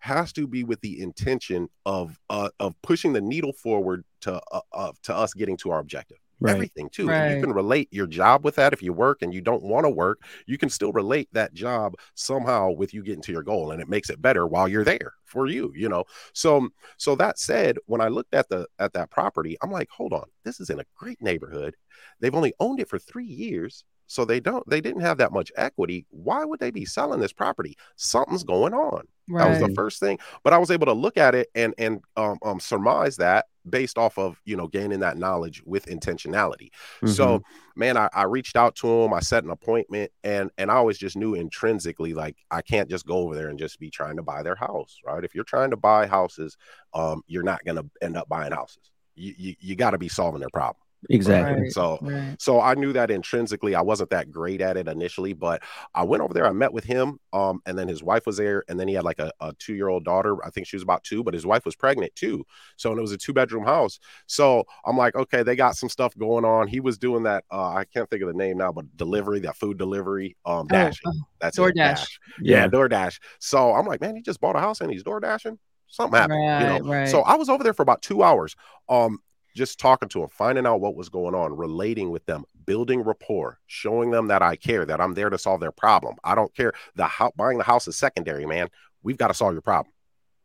[0.00, 4.40] has to be with the intention of uh, of pushing the needle forward to
[4.72, 6.54] uh, to us getting to our objective right.
[6.54, 7.08] everything too.
[7.08, 7.34] Right.
[7.34, 8.72] you can relate your job with that.
[8.72, 11.94] If you work and you don't want to work, you can still relate that job
[12.14, 15.14] somehow with you getting to your goal, and it makes it better while you're there
[15.24, 15.72] for you.
[15.74, 16.04] You know.
[16.32, 19.88] So um, so that said, when I looked at the at that property, I'm like,
[19.90, 21.74] hold on, this is in a great neighborhood.
[22.20, 23.84] They've only owned it for three years.
[24.08, 26.06] So they don't they didn't have that much equity.
[26.10, 27.76] Why would they be selling this property?
[27.96, 29.06] Something's going on.
[29.28, 29.44] Right.
[29.44, 30.18] That was the first thing.
[30.42, 33.98] But I was able to look at it and and um, um, surmise that based
[33.98, 36.70] off of you know gaining that knowledge with intentionality.
[37.02, 37.08] Mm-hmm.
[37.08, 37.42] So
[37.76, 39.12] man, I, I reached out to him.
[39.12, 43.06] I set an appointment, and and I always just knew intrinsically like I can't just
[43.06, 45.22] go over there and just be trying to buy their house, right?
[45.22, 46.56] If you're trying to buy houses,
[46.94, 48.90] um, you're not gonna end up buying houses.
[49.14, 50.82] You you, you got to be solving their problem.
[51.10, 51.62] Exactly.
[51.62, 51.72] Right.
[51.72, 52.36] So right.
[52.40, 55.62] so I knew that intrinsically I wasn't that great at it initially, but
[55.94, 58.64] I went over there, I met with him, um, and then his wife was there,
[58.68, 60.44] and then he had like a, a two-year-old daughter.
[60.44, 62.44] I think she was about two, but his wife was pregnant too.
[62.76, 64.00] So and it was a two-bedroom house.
[64.26, 66.66] So I'm like, okay, they got some stuff going on.
[66.66, 69.56] He was doing that, uh, I can't think of the name now, but delivery, that
[69.56, 71.00] food delivery, um, oh, dashing.
[71.06, 71.74] Oh, That's DoorDash.
[71.74, 72.20] Dash.
[72.40, 73.20] Yeah, yeah, DoorDash.
[73.38, 75.58] So I'm like, man, he just bought a house and he's door dashing
[75.88, 76.90] something happened, right, you know.
[76.90, 77.08] Right.
[77.08, 78.54] So I was over there for about two hours.
[78.88, 79.18] Um,
[79.58, 83.58] just talking to them, finding out what was going on, relating with them, building rapport,
[83.66, 86.16] showing them that I care, that I'm there to solve their problem.
[86.24, 86.72] I don't care.
[86.94, 88.68] The ho- buying the house is secondary, man.
[89.02, 89.92] We've got to solve your problem,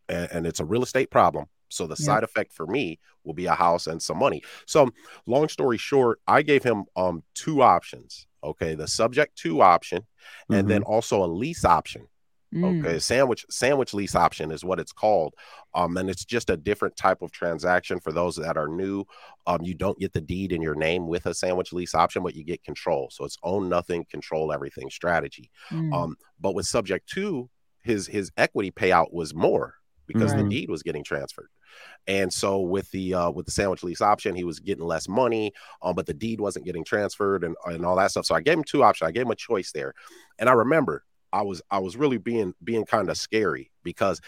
[0.10, 1.46] and, and it's a real estate problem.
[1.70, 2.06] So the yeah.
[2.06, 4.44] side effect for me will be a house and some money.
[4.68, 4.90] So
[5.26, 8.28] long story short, I gave him um two options.
[8.44, 10.54] Okay, the subject to option, mm-hmm.
[10.54, 10.92] and then mm-hmm.
[10.92, 12.08] also a lease option.
[12.54, 12.86] Mm.
[12.86, 15.34] Okay, sandwich sandwich lease option is what it's called,
[15.74, 19.06] um, and it's just a different type of transaction for those that are new.
[19.48, 22.36] Um, you don't get the deed in your name with a sandwich lease option, but
[22.36, 23.10] you get control.
[23.12, 25.50] So it's own nothing, control everything strategy.
[25.72, 25.94] Mm.
[25.94, 27.50] Um, but with subject to
[27.82, 30.44] his his equity payout was more because right.
[30.44, 31.50] the deed was getting transferred.
[32.08, 35.54] And so with the uh, with the sandwich lease option, he was getting less money,
[35.82, 38.26] um, but the deed wasn't getting transferred and, and all that stuff.
[38.26, 39.08] So I gave him two options.
[39.08, 39.94] I gave him a choice there.
[40.38, 44.22] And I remember I was I was really being being kind of scary because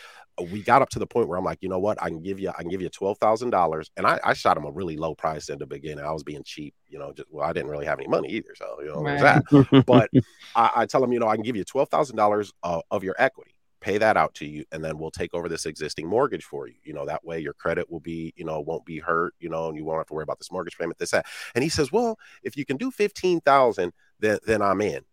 [0.51, 2.39] we got up to the point where I'm like, you know what, I can give
[2.39, 4.97] you I can give you twelve thousand dollars, and I, I shot him a really
[4.97, 6.03] low price in the beginning.
[6.03, 7.13] I was being cheap, you know.
[7.13, 9.21] Just well, I didn't really have any money either, so you know right.
[9.21, 9.83] that.
[9.85, 10.09] But
[10.55, 13.03] I, I, tell him, you know, I can give you twelve thousand uh, dollars of
[13.03, 13.51] your equity.
[13.81, 16.75] Pay that out to you, and then we'll take over this existing mortgage for you.
[16.83, 19.35] You know, that way your credit will be, you know, won't be hurt.
[19.39, 20.97] You know, and you won't have to worry about this mortgage payment.
[20.97, 21.27] This that.
[21.53, 25.03] And he says, well, if you can do fifteen thousand, then then I'm in.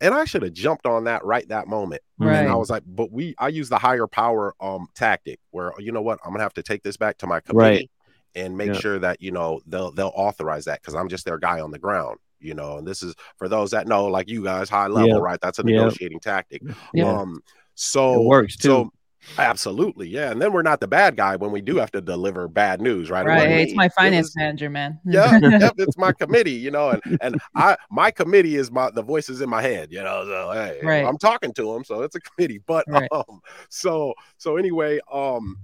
[0.00, 2.02] And I should have jumped on that right that moment.
[2.18, 2.38] Right.
[2.38, 5.92] And I was like, but we I use the higher power um tactic where you
[5.92, 7.90] know what, I'm gonna have to take this back to my committee Right.
[8.34, 8.80] and make Yeah.
[8.80, 11.78] sure that you know they'll they'll authorize that because I'm just their guy on the
[11.78, 12.18] ground.
[12.40, 15.18] You know, and this is for those that know, like you guys, high level, Yeah.
[15.18, 15.40] right?
[15.40, 15.76] That's a Yeah.
[15.78, 16.60] negotiating tactic.
[16.92, 17.10] Yeah.
[17.10, 17.40] Um,
[17.74, 18.68] so It works, too.
[18.68, 18.90] So
[19.38, 20.30] absolutely, yeah.
[20.30, 23.10] And then we're not the bad guy when we do have to deliver bad news,
[23.10, 23.24] right?
[23.24, 23.50] Right.
[23.50, 25.00] it's my It finance was- manager, man.
[25.04, 29.02] yeah, yep, it's my committee, you know, and and I my committee is my the
[29.02, 30.24] voices in my head, you know.
[30.24, 31.04] So hey, Right.
[31.04, 32.60] I'm talking to them, so it's a committee.
[32.66, 33.08] But Right.
[33.12, 35.56] um, so so anyway, um,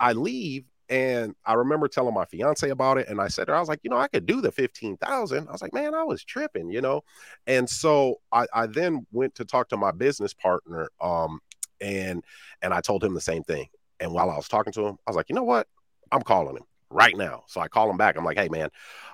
[0.00, 3.56] I leave and I remember telling my fiance about it, and I said to her,
[3.56, 5.46] I was like, you know, I could do the fifteen thousand.
[5.48, 7.02] I was like, man, I was tripping, you know,
[7.46, 11.40] and so I I then went to talk to my business partner, um,
[11.80, 12.24] and
[12.62, 13.66] and I told him the same thing.
[14.00, 15.66] And while I was talking to him, I was like, you know what,
[16.12, 17.44] I'm calling him right now.
[17.46, 18.16] So I call him back.
[18.16, 18.70] I'm like, hey man,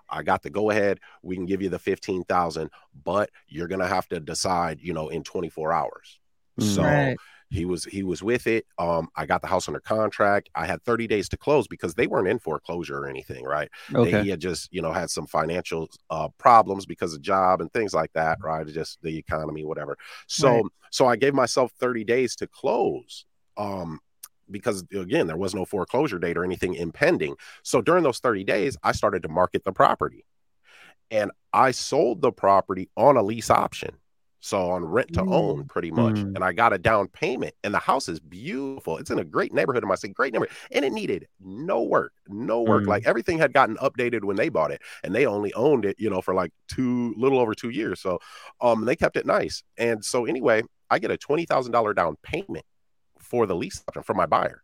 [0.08, 1.00] I got the go ahead.
[1.22, 2.70] We can give you the 15,000,
[3.04, 6.18] but you're to have to decide, you know, in 24 hours.
[6.60, 7.16] So Right.
[7.54, 8.66] He was he was with it.
[8.78, 10.50] Um I got the house under contract.
[10.54, 13.70] I had 30 days to close because they weren't in foreclosure or anything, right?
[14.00, 14.18] They, Okay.
[14.18, 17.94] he had just, you know, had some financial uh problems because of job and things
[17.94, 18.66] like that, right?
[18.66, 19.96] Just the economy whatever.
[20.26, 20.64] So Right.
[20.90, 23.26] so I gave myself 30 days to close.
[23.56, 24.00] Um
[24.50, 27.36] because again, there was no foreclosure date or anything impending.
[27.62, 30.24] So during those 30 days, I started to market the property.
[31.10, 33.98] And I sold the property on a lease option.
[34.44, 36.16] So on rent to own, pretty much.
[36.16, 36.34] Mm.
[36.34, 37.54] And I got a down payment.
[37.64, 38.98] And the house is beautiful.
[38.98, 40.54] It's in a great neighborhood in my city, great neighborhood.
[40.70, 42.84] And it needed no work, no work.
[42.84, 42.88] Mm.
[42.88, 44.82] Like everything had gotten updated when they bought it.
[45.02, 48.02] And they only owned it, you know, for like two, little over two years.
[48.02, 48.18] So
[48.60, 49.62] um they kept it nice.
[49.78, 52.66] And so anyway, I get a twenty thousand dollar down payment
[53.18, 54.62] for the lease option from my buyer.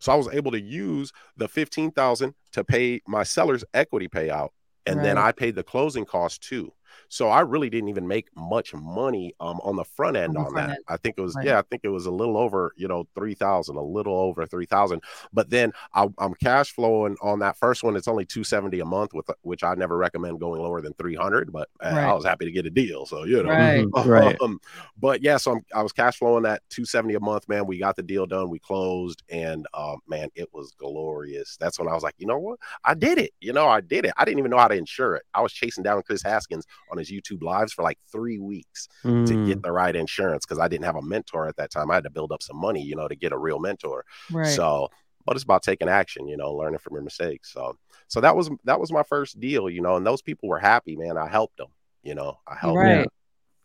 [0.00, 4.50] So I was able to use the 15,000 to pay my seller's equity payout
[4.86, 6.72] and then I paid the closing cost too.
[7.08, 10.52] So I really didn't even make much money um, on the front end On on,
[10.52, 10.74] front that.
[10.76, 10.84] end.
[10.88, 11.46] I think it was Right.
[11.46, 14.46] yeah, I think it was a little over you know three thousand, a little over
[14.46, 15.02] three thousand.
[15.32, 17.96] But then I, I'm cash flowing on that first one.
[17.96, 21.14] It's only two seventy a month, with which I never recommend going lower than three
[21.14, 21.52] hundred.
[21.52, 22.04] But uh, Right.
[22.04, 23.48] I was happy to get a deal, so you know.
[23.50, 23.84] Right.
[24.04, 24.36] Right.
[24.40, 24.60] Um,
[24.98, 27.66] but yeah, so I'm, I was cash flowing that 270 a month, man.
[27.66, 31.56] We got the deal done, we closed, and um, man, it was glorious.
[31.58, 32.58] That's when I was like, you know what?
[32.84, 33.32] I did it.
[33.40, 34.12] You know, I did it.
[34.16, 35.24] I didn't even know how to insure it.
[35.34, 39.08] I was chasing down Chris Haskins on his YouTube lives for like three weeks to
[39.10, 39.46] Mm.
[39.46, 41.90] get the right insurance because I didn't have a mentor at that time.
[41.90, 44.04] I had to build up some money, you know, to get a real mentor.
[44.30, 44.46] Right.
[44.54, 44.88] So,
[45.26, 47.52] but it's about taking action, you know, learning from your mistakes.
[47.52, 47.76] So,
[48.08, 50.96] so that was that was my first deal, you know, and those people were happy,
[50.96, 51.16] man.
[51.16, 51.68] I helped them,
[52.02, 52.86] you know, I helped them.
[52.98, 53.06] right.
[53.06, 53.10] Uh,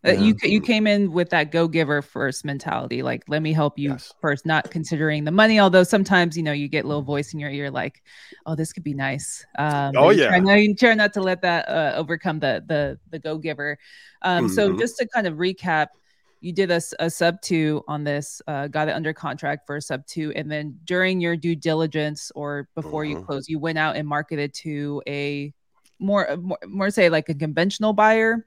[0.04, 0.14] Yeah.
[0.14, 3.92] you you came in with that go giver first mentality, like let me help you
[3.92, 4.14] Yes.
[4.22, 5.60] first, not considering the money.
[5.60, 8.02] Although sometimes you know you get a little voice in your ear, like,
[8.46, 10.30] "Oh, this could be nice." Um, Oh, you yeah.
[10.30, 13.78] try, no, you try not to let that uh, overcome the the the go giver.
[14.22, 14.80] Um, So Mhm.
[14.80, 15.88] just to kind of recap,
[16.42, 19.82] you did a, a sub two on this, uh, got it under contract for a
[19.82, 23.26] sub two, and then during your due diligence or before you Mhm.
[23.26, 25.54] close, you went out and marketed to a
[26.00, 28.46] more more, more say like a conventional buyer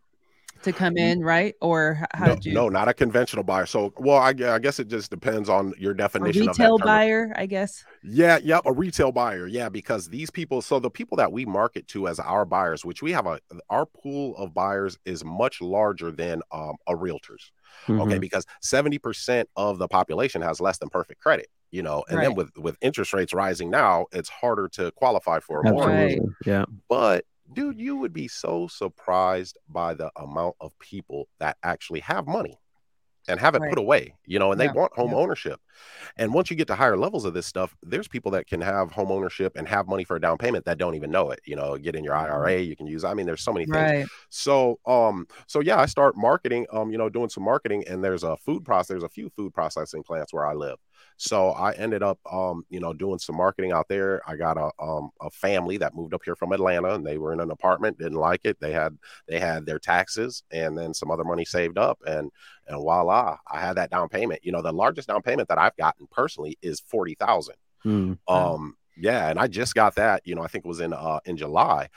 [0.62, 1.54] to come in, right?
[1.60, 2.52] Or how no, did you?
[2.54, 3.66] no, not a conventional buyer.
[3.66, 6.78] So, well, I, I guess it just depends on your a definition of that retail
[6.78, 7.84] buyer, I guess.
[8.02, 9.46] Yeah, yep, a retail buyer.
[9.46, 13.02] Yeah, because these people, so the people that we market to as our buyers, which
[13.02, 17.52] we have a our pool of buyers is much larger than um a realtor's.
[17.88, 18.20] Okay, Mhm.
[18.20, 22.50] because 70% of the population has less than perfect credit, you know, and then with
[22.56, 26.18] with interest rates rising now, it's harder to qualify for a mortgage.
[26.18, 26.20] Right.
[26.44, 26.64] Yeah.
[26.88, 32.26] But dude, you would be so surprised by the amount of people that actually have
[32.26, 32.58] money
[33.28, 33.70] and have it Right.
[33.70, 35.16] put away, you know, and Yeah, they want home yeah.
[35.16, 35.60] ownership.
[36.16, 38.90] And once you get to higher levels of this stuff, there's people that can have
[38.90, 41.40] home ownership and have money for a down payment that don't even know it.
[41.44, 43.04] You know, get in your IRA, you can use.
[43.04, 43.76] I mean, there's so many things.
[43.76, 44.06] Right.
[44.30, 48.24] So, um, so yeah, I start marketing, um, you know, doing some marketing, and there's
[48.24, 48.88] a food process.
[48.88, 50.78] There's a few food processing plants where I live.
[51.16, 54.20] So I ended up, um, you know, doing some marketing out there.
[54.26, 57.32] I got a um a family that moved up here from Atlanta, and they were
[57.32, 58.58] in an apartment, didn't like it.
[58.60, 58.98] They had
[59.28, 62.30] they had their taxes and then some other money saved up, and
[62.66, 64.40] and voila, I had that down payment.
[64.42, 67.56] You know, the largest down payment that I've gotten personally is forty thousand.
[67.84, 68.18] Mm.
[68.28, 68.54] Wow.
[68.54, 71.20] Um, yeah, and I just got that, you know, I think it was in uh
[71.24, 71.88] in July.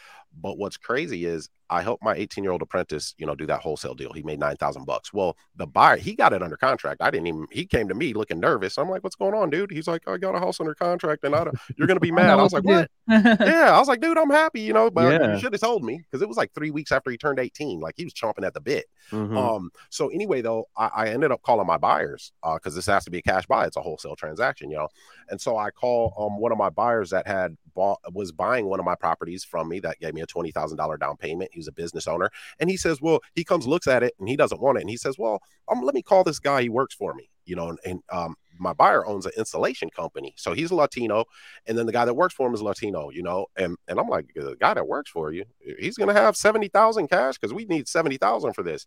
[0.42, 3.62] But what's crazy is I helped my 18 year old apprentice, you know, do that
[3.62, 4.14] wholesale deal.
[4.14, 5.12] He made 9,000 bucks.
[5.12, 7.02] Well, the buyer, he got it under contract.
[7.02, 8.78] I didn't even, he came to me looking nervous.
[8.78, 9.72] I'm like, what's going on, dude?
[9.72, 12.12] He's like, I got a house under contract and I don't, you're going to be
[12.12, 12.28] mad.
[12.36, 12.90] know I was like, what?
[13.08, 13.72] yeah.
[13.74, 15.34] I was like, dude, I'm happy, you know, but Yeah.
[15.34, 17.80] you should have told me because it was like three weeks after he turned 18.
[17.80, 18.86] Like he was chomping at the bit.
[19.12, 19.36] Mhm.
[19.38, 23.06] Um, so anyway, though, I, I ended up calling my buyers uh because this has
[23.06, 24.88] to be a cash buy, it's a wholesale transaction, you know.
[25.30, 28.80] And so I call um one of my buyers that had bought was buying one
[28.80, 31.52] of my properties from me that gave me a a twenty thousand dollar down payment.
[31.54, 34.36] He's a business owner, and he says, well, he comes looks at it and he
[34.36, 36.62] doesn't want it, and he says, well, um, let me call this guy.
[36.62, 40.34] He works for me, you know, and, and um, my buyer owns an installation company,
[40.38, 41.26] so he's a Latino,
[41.68, 44.08] and then the guy that works for him is Latino, you know, and and I'm
[44.08, 45.46] like, the guy that works for you,
[45.80, 48.86] he's gonna have seventy thousand cash because we need seventy thousand for this,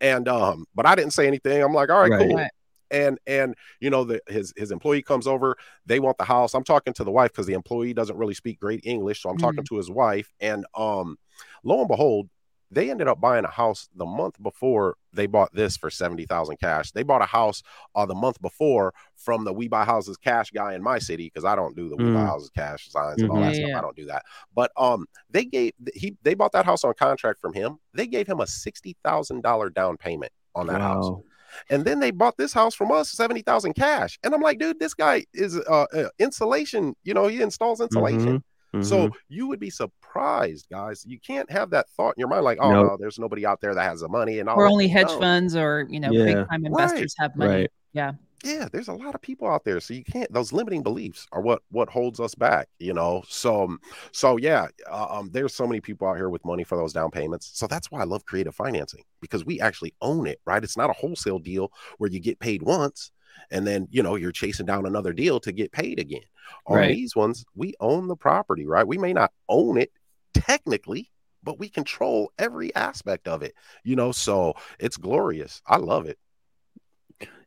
[0.00, 1.62] and um, but I didn't say anything.
[1.62, 2.20] I'm like, all right, right.
[2.20, 2.36] cool.
[2.36, 2.50] Right.
[2.90, 6.54] And and you know the his his employee comes over, they want the house.
[6.54, 9.36] I'm talking to the wife because the employee doesn't really speak great English, so I'm
[9.36, 9.46] mm-hmm.
[9.46, 11.16] talking to his wife, and um,
[11.64, 12.28] lo and behold,
[12.74, 16.90] they ended up buying a house the month before they bought this for 70,000 cash.
[16.90, 17.62] They bought a house
[17.94, 21.44] uh, the month before from the We Buy Houses cash guy in my city because
[21.44, 22.06] I don't do the mm.
[22.06, 22.26] We Buy mm.
[22.26, 23.52] Houses cash signs and all mm-hmm.
[23.52, 23.78] that yeah, stuff.
[23.78, 24.24] I don't do that.
[24.54, 27.78] But um, they gave he they bought that house on contract from him.
[27.92, 30.94] They gave him a sixty thousand dollar down payment on that wow.
[30.94, 31.22] house.
[31.70, 34.18] And then they bought this house from us, 70,000 cash.
[34.22, 36.94] And I'm like, dude, this guy is uh, uh insulation.
[37.04, 38.20] You know, he installs insulation.
[38.20, 38.78] Mm-hmm.
[38.78, 38.82] Mm-hmm.
[38.82, 41.04] So you would be surprised, guys.
[41.06, 42.86] You can't have that thought in your mind, like, oh nope.
[42.88, 44.56] no, there's nobody out there that has the money and all.
[44.56, 45.20] Or only hedge no.
[45.20, 46.24] funds or you know, yeah.
[46.24, 47.24] big time investors right.
[47.24, 47.54] have money.
[47.54, 47.70] Right.
[47.92, 48.12] Yeah.
[48.44, 50.30] Yeah, there's a lot of people out there, so you can't.
[50.32, 53.22] Those limiting beliefs are what what holds us back, you know.
[53.26, 53.80] So, um,
[54.12, 57.10] so yeah, uh, um, there's so many people out here with money for those down
[57.10, 57.50] payments.
[57.54, 60.62] So that's why I love creative financing because we actually own it, right?
[60.62, 63.10] It's not a wholesale deal where you get paid once
[63.50, 66.22] and then you know you're chasing down another deal to get paid again
[66.66, 66.94] on right.
[66.94, 69.90] these ones we own the property right we may not own it
[70.34, 71.10] technically
[71.42, 76.18] but we control every aspect of it you know so it's glorious i love it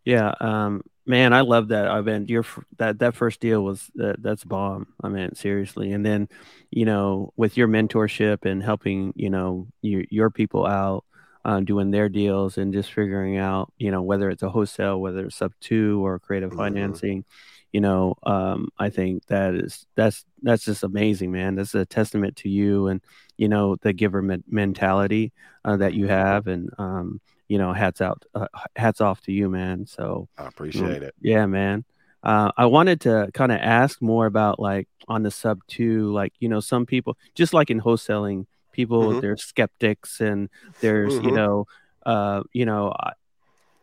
[0.07, 2.45] yeah um man i love that i mean your
[2.77, 6.29] that that first deal was that that's bomb i mean seriously and then
[6.71, 11.03] you know with your mentorship and helping you know your your people out
[11.43, 15.27] uh, doing their deals and just figuring out, you know, whether it's a wholesale, whether
[15.27, 16.59] it's sub two or creative mm-hmm.
[16.59, 17.23] financing,
[17.71, 21.55] you know, um, I think that is that's that's just amazing, man.
[21.55, 23.01] That's a testament to you and
[23.37, 25.31] you know the giver me- mentality
[25.63, 29.49] uh, that you have, and um, you know, hats out, uh, hats off to you,
[29.49, 29.85] man.
[29.85, 31.15] So I appreciate it.
[31.21, 31.85] Yeah, man.
[32.23, 36.33] Uh, I wanted to kind of ask more about like on the sub two, like
[36.39, 39.19] you know, some people just like in wholesaling, people mm-hmm.
[39.21, 40.49] there's skeptics and
[40.81, 41.29] there's mm-hmm.
[41.29, 41.65] you know
[42.05, 42.93] uh you know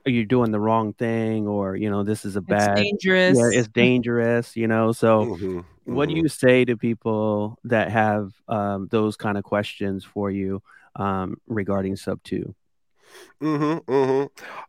[0.07, 3.37] are you doing the wrong thing or you know this is a bad it's dangerous
[3.37, 5.61] yeah, it's dangerous you know so mm-hmm.
[5.93, 6.23] what do mm-hmm.
[6.23, 10.63] you say to people that have um, those kind of questions for you
[10.95, 12.55] um, regarding sub 2
[13.43, 14.27] mm-hmm, mm-hmm.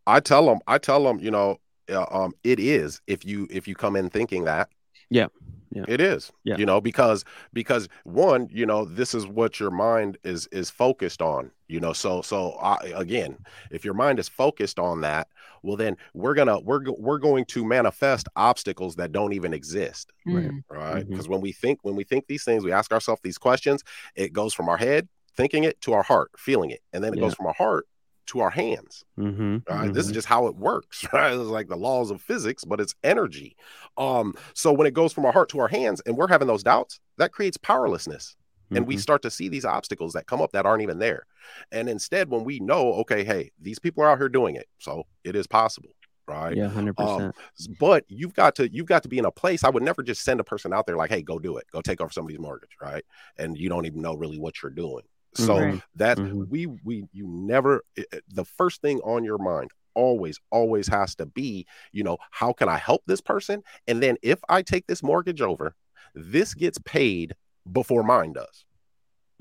[0.07, 1.57] i tell them i tell them you know
[1.91, 4.69] uh, um, it is if you if you come in thinking that
[5.09, 5.27] yeah
[5.75, 5.83] yeah.
[5.89, 6.31] It is.
[6.45, 6.55] Yeah.
[6.55, 11.21] You know, because because one, you know, this is what your mind is is focused
[11.21, 11.51] on.
[11.67, 13.37] You know, so so I, again,
[13.71, 15.27] if your mind is focused on that,
[15.63, 20.13] well, then we're gonna we're we're going to manifest obstacles that don't even exist.
[20.25, 20.63] Mm.
[20.69, 21.07] Right.
[21.07, 21.33] Because mm-hmm.
[21.33, 23.83] when we think when we think these things, we ask ourselves these questions.
[24.15, 27.17] It goes from our head thinking it to our heart feeling it, and then it
[27.17, 27.25] yeah.
[27.25, 27.85] goes from our heart
[28.27, 29.03] to our hands.
[29.19, 29.85] Mm-hmm, right?
[29.85, 29.93] Mm-hmm.
[29.93, 30.15] This is mm-hmm.
[30.15, 31.33] just how it works, right?
[31.33, 33.55] It's like the laws of physics, but it's energy.
[33.97, 36.63] Um, so when it goes from our heart to our hands and we're having those
[36.63, 38.35] doubts, that creates powerlessness.
[38.65, 38.77] Mm-hmm.
[38.77, 39.01] And we mm-hmm.
[39.01, 41.25] start to see these obstacles that come up that aren't even there.
[41.71, 45.03] And instead, when we know, okay, hey, these people are out here doing it, so
[45.23, 45.89] it is possible
[46.27, 47.31] right yeah 100% um,
[47.79, 50.23] but you've got to you've got to be in a place i would never just
[50.23, 52.75] send a person out there like hey go do it go take over somebody's mortgage
[52.81, 53.03] right
[53.37, 55.03] and you don't even know really what you're doing
[55.35, 55.81] so right.
[55.95, 56.43] that mm-hmm.
[56.49, 57.83] we we you never
[58.29, 62.69] the first thing on your mind always always has to be you know how can
[62.69, 65.73] i help this person and then if i take this mortgage over
[66.13, 67.35] this gets paid
[67.71, 68.65] before mine does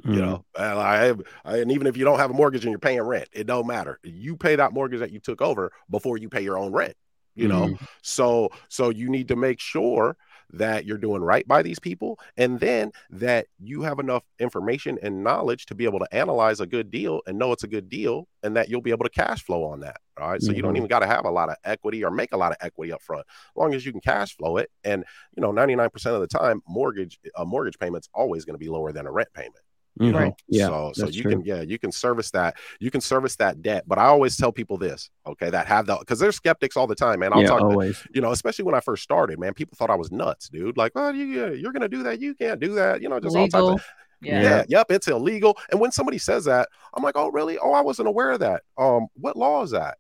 [0.02, 0.14] mm-hmm.
[0.14, 3.02] you know I, I, and even if you don't have a mortgage and you're paying
[3.02, 6.42] rent it don't matter you pay that mortgage that you took over before you pay
[6.42, 6.94] your own rent
[7.34, 7.84] you know mm-hmm.
[8.02, 10.16] so so you need to make sure
[10.58, 15.22] that you're doing right by these people and then that you have enough information and
[15.22, 18.28] knowledge to be able to analyze a good deal and know it's a good deal
[18.42, 20.56] and that you'll be able to cash flow on that right so mm-hmm.
[20.56, 20.78] you don't mm-hmm.
[20.78, 23.02] even got to have a lot of equity or make a lot of equity up
[23.02, 25.04] front as long as you can cash flow it and
[25.36, 28.92] you know 99% of the time mortgage a mortgage payment's always going to be lower
[28.92, 29.60] than a rent payment
[30.00, 30.24] you mm-hmm.
[30.24, 31.30] know yeah so so you true.
[31.32, 34.50] can yeah you can service that you can service that debt but i always tell
[34.50, 37.48] people this okay that have the because they're skeptics all the time man i'll yeah,
[37.48, 37.98] talk always.
[38.00, 40.76] To, you know especially when i first started man people thought i was nuts dude
[40.76, 43.60] like oh you, you're gonna do that you can't do that you know just Legal.
[43.60, 43.88] all types of
[44.24, 44.42] yeah.
[44.42, 44.64] yeah.
[44.68, 44.86] Yep.
[44.90, 45.58] It's illegal.
[45.70, 47.58] And when somebody says that, I'm like, oh, really?
[47.58, 48.62] Oh, I wasn't aware of that.
[48.78, 49.98] Um, what law is that?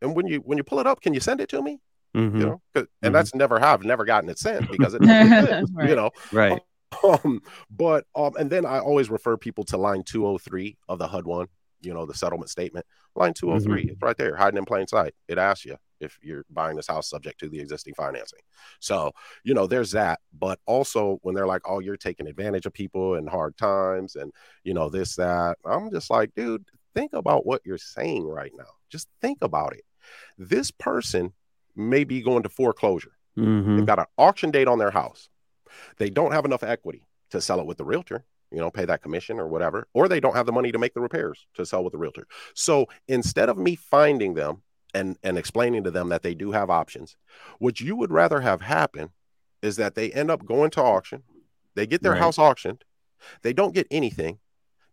[0.00, 1.80] And when you when you pull it up, can you send it to me?
[2.14, 2.38] Mm-hmm.
[2.38, 3.12] You know, and mm-hmm.
[3.12, 5.00] that's never have never gotten it sent because it,
[5.74, 5.88] right.
[5.88, 6.60] you know, right.
[7.04, 11.26] Um, but um, and then I always refer people to line 203 of the HUD
[11.26, 11.46] one,
[11.80, 12.86] you know, the settlement statement.
[13.14, 13.90] Line 203, mm-hmm.
[13.90, 15.14] it's right there, hiding in plain sight.
[15.28, 18.40] It asks you, if you're buying this house subject to the existing financing.
[18.78, 20.20] So, you know, there's that.
[20.38, 24.32] But also when they're like, oh, you're taking advantage of people in hard times and,
[24.62, 26.64] you know, this, that, I'm just like, dude,
[26.94, 28.70] think about what you're saying right now.
[28.90, 29.84] Just think about it.
[30.38, 31.32] This person
[31.74, 33.12] may be going to foreclosure.
[33.36, 33.76] Mm-hmm.
[33.76, 35.28] They've got an auction date on their house.
[35.98, 39.02] They don't have enough equity to sell it with the realtor you know, pay that
[39.02, 41.82] commission or whatever, or they don't have the money to make the repairs to sell
[41.82, 42.26] with the realtor.
[42.54, 44.62] So instead of me finding them
[44.94, 47.16] and and explaining to them that they do have options,
[47.58, 49.10] what you would rather have happen
[49.60, 51.24] is that they end up going to auction,
[51.74, 52.20] they get their Right.
[52.20, 52.84] house auctioned,
[53.42, 54.38] they don't get anything,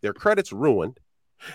[0.01, 0.99] their credit's ruined,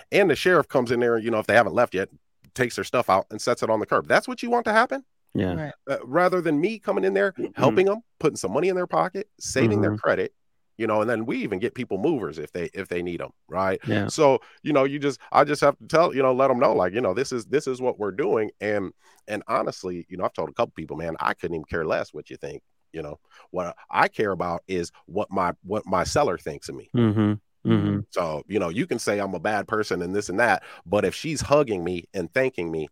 [0.09, 2.09] and the sheriff comes in there, you know, if they haven't left yet,
[2.53, 4.07] takes their stuff out and sets it on the curb.
[4.07, 5.03] That's what you want to happen?
[5.37, 5.53] Yeah.
[5.53, 5.73] Right.
[5.89, 9.29] uh, rather than me coming in there helping them putting some money in their pocket
[9.39, 10.33] saving their credit
[10.77, 13.31] you know and then we even get people movers if they if they need them
[13.47, 14.07] right Yeah.
[14.07, 16.73] so you know you just i just have to tell you know let them know
[16.73, 18.91] like you know this is this is what we're doing and
[19.27, 22.13] and honestly you know i've told a couple people man i couldn't even care less
[22.13, 22.61] what you think
[22.93, 23.19] you know
[23.51, 27.33] what i care about is what my what my seller thinks of me Mm-hmm.
[27.65, 27.99] Mm-hmm.
[28.11, 31.03] so you know you can say i'm a bad person and this and that but
[31.05, 32.87] if she's hugging me and thanking me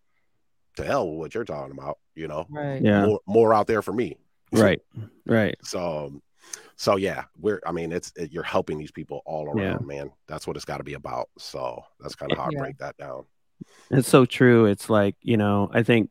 [0.75, 2.81] to hell with what you're talking about you know Right.
[2.81, 3.05] Yeah.
[3.05, 4.17] more, more out there for me
[4.51, 4.81] Right.
[5.25, 5.55] Right.
[5.63, 6.21] so um,
[6.77, 9.77] so yeah we're i mean it's it, you're helping these people all around Yeah.
[9.85, 12.77] man that's what it's got to be about so that's kind of how i break
[12.79, 13.25] that down
[13.89, 14.65] It's so true.
[14.65, 16.09] It's like, you know, I think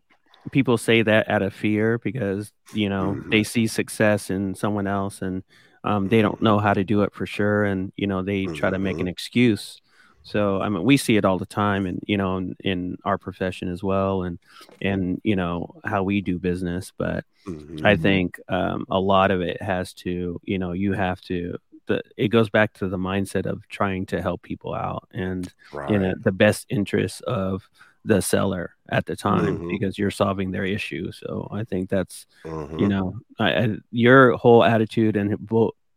[0.53, 3.31] people say that out of fear because, you know, Mhm.
[3.31, 5.43] they see success in someone else and
[5.83, 7.65] um, they don't know how to do it for sure.
[7.65, 9.83] And, you know, they try to make an excuse.
[10.25, 13.19] So, I mean, we see it all the time and, you know, in, in our
[13.19, 14.39] profession as well and,
[14.83, 16.93] and, you know, how we do business.
[16.97, 17.85] But Mhm.
[17.87, 21.57] I think um, a lot of it has to, you know, you have to,
[21.87, 25.91] the, it goes back to the mindset of trying to help people out and, right
[25.91, 27.69] in a, the best interest of
[28.05, 29.69] the seller at the time Mhm.
[29.71, 31.13] because you're solving their issue.
[31.13, 32.81] So I think that's Mhm.
[32.81, 35.49] you know I, I, your whole attitude and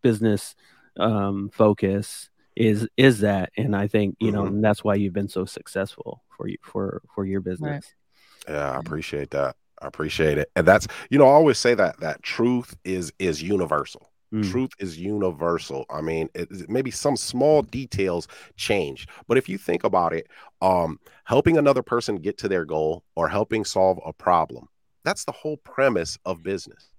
[0.02, 0.56] business
[0.98, 4.48] um, focus is is that, and I think you know Mhm.
[4.48, 7.86] and that's why you've been so successful for you for for your business.
[8.48, 9.56] yeah i appreciate that.
[9.82, 10.50] I appreciate it.
[10.56, 14.12] And that's you know i always say that that truth is is universal.
[14.34, 14.50] Mm.
[14.52, 15.86] truth is universal.
[15.90, 18.28] I mean it, it- maybe some small details
[18.58, 20.28] change but if you think about it
[20.62, 24.68] um helping another person get to their goal or helping solve a problem
[25.06, 26.90] that's the whole premise of business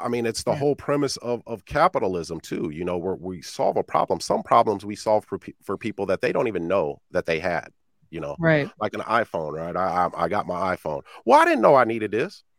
[0.00, 0.58] i mean it's the Yeah.
[0.58, 4.84] whole premise of of capitalism too you know where we solve a problem some problems
[4.84, 7.68] we solve for pe- for people that they don't even know that they had
[8.10, 8.70] you know Right.
[8.80, 9.74] like an iPhone, right?
[9.74, 11.02] I, I I got my iPhone.
[11.24, 12.42] Well, I didn't know I needed this.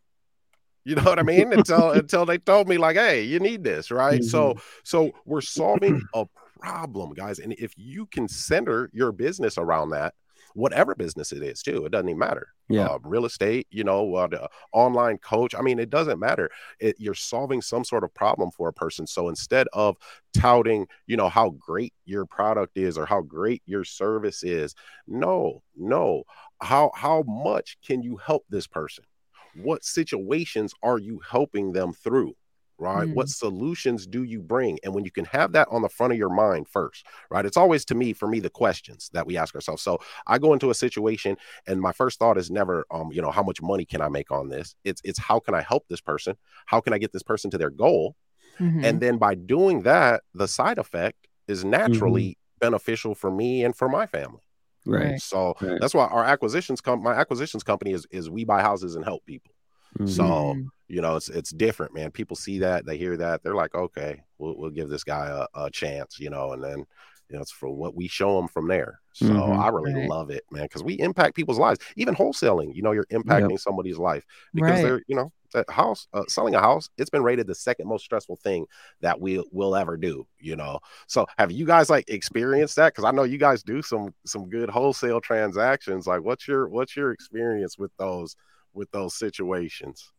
[0.86, 1.53] You know what I mean?
[1.53, 4.22] Until until they told me like, hey, you need this, right?
[4.22, 4.59] So mm-hmm.
[4.84, 6.26] so we're solving a
[6.59, 7.39] problem, guys.
[7.39, 10.14] And if you can center your business around that,
[10.54, 12.47] whatever business it is, too, it doesn't even matter.
[12.70, 12.88] Yeah.
[12.88, 15.54] Uh, real estate, you know, uh, the online coach.
[15.54, 16.49] I mean, it doesn't matter.
[16.80, 19.06] It, you're solving some sort of problem for a person.
[19.06, 19.97] So instead of
[20.34, 24.76] touting, you know, how great your product is or how great your service is,
[25.08, 26.24] no, no.
[26.62, 29.04] How how much can you help this person?
[29.56, 32.36] What situations are you helping them through?
[32.84, 33.07] Right?
[33.11, 34.79] What solutions do you bring?
[34.84, 37.45] And when you can have that on the front of your mind first, right?
[37.45, 39.81] It's always to me, for me, the questions that we ask ourselves.
[39.84, 43.31] So I go into a situation and my first thought is never um, you know,
[43.31, 44.75] how much money can I make on this?
[44.84, 46.36] It's it's how can I help this person?
[46.65, 48.15] How can I get this person to their goal?
[48.59, 48.84] Mhm.
[48.84, 53.89] And then by doing that, the side effect is naturally beneficial for me and for
[53.89, 54.41] my family.
[54.86, 55.13] Right.
[55.13, 55.21] Right.
[55.21, 55.81] So Right.
[55.81, 59.25] that's why our acquisitions come my acquisitions company is is we buy houses and help
[59.25, 59.53] people.
[59.99, 60.05] Mhm.
[60.05, 60.71] So Mhm.
[60.87, 62.11] you know it's it's different, man.
[62.11, 65.65] People see that, they hear that, they're like, okay, we'll we'll give this guy a,
[65.65, 66.79] a chance, you know, and then
[67.29, 68.99] you know it's for what we show them from there.
[69.13, 69.57] So Mhm.
[69.57, 69.95] I really Right.
[69.95, 71.79] love it, man, because we impact people's lives.
[71.95, 74.25] Even wholesaling, you know, you're impacting somebody's life
[74.55, 74.81] because Right.
[74.81, 76.89] they're you know that house uh, selling a house.
[76.97, 78.65] It's been rated the second most stressful thing
[79.01, 80.25] that we will ever do.
[80.39, 82.93] You know, so have you guys like experienced that?
[82.93, 86.07] Because I know you guys do some some good wholesale transactions.
[86.07, 88.35] Like, what's your what's your experience with those
[88.74, 90.11] with those situations?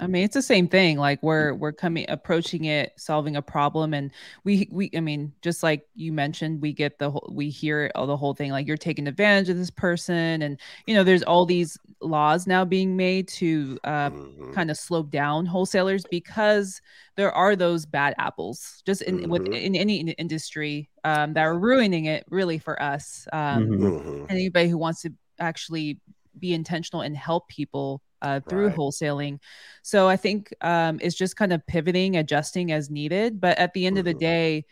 [0.00, 0.96] I mean, it's the same thing.
[0.96, 4.12] Like we're we're coming approaching it, solving a problem, and
[4.44, 8.06] we we I mean, just like you mentioned, we get the whole we hear all
[8.06, 11.44] the whole thing like you're taking advantage of this person, and you know, there's all
[11.44, 14.54] these laws now being made to uh, Mhm.
[14.54, 16.80] kind of slow down wholesalers because
[17.16, 19.60] there are those bad apples just in with Mhm.
[19.60, 23.26] in any in- industry um, that are ruining it really for us.
[23.32, 24.00] Um, Mhm.
[24.00, 24.26] Mhm.
[24.30, 26.00] anybody who wants to actually
[26.40, 28.76] be intentional and help people uh, through Right.
[28.76, 29.38] wholesaling.
[29.82, 33.40] So I think um, it's just kind of pivoting, adjusting as needed.
[33.40, 34.18] But at the end of the Mhm.
[34.20, 34.64] day,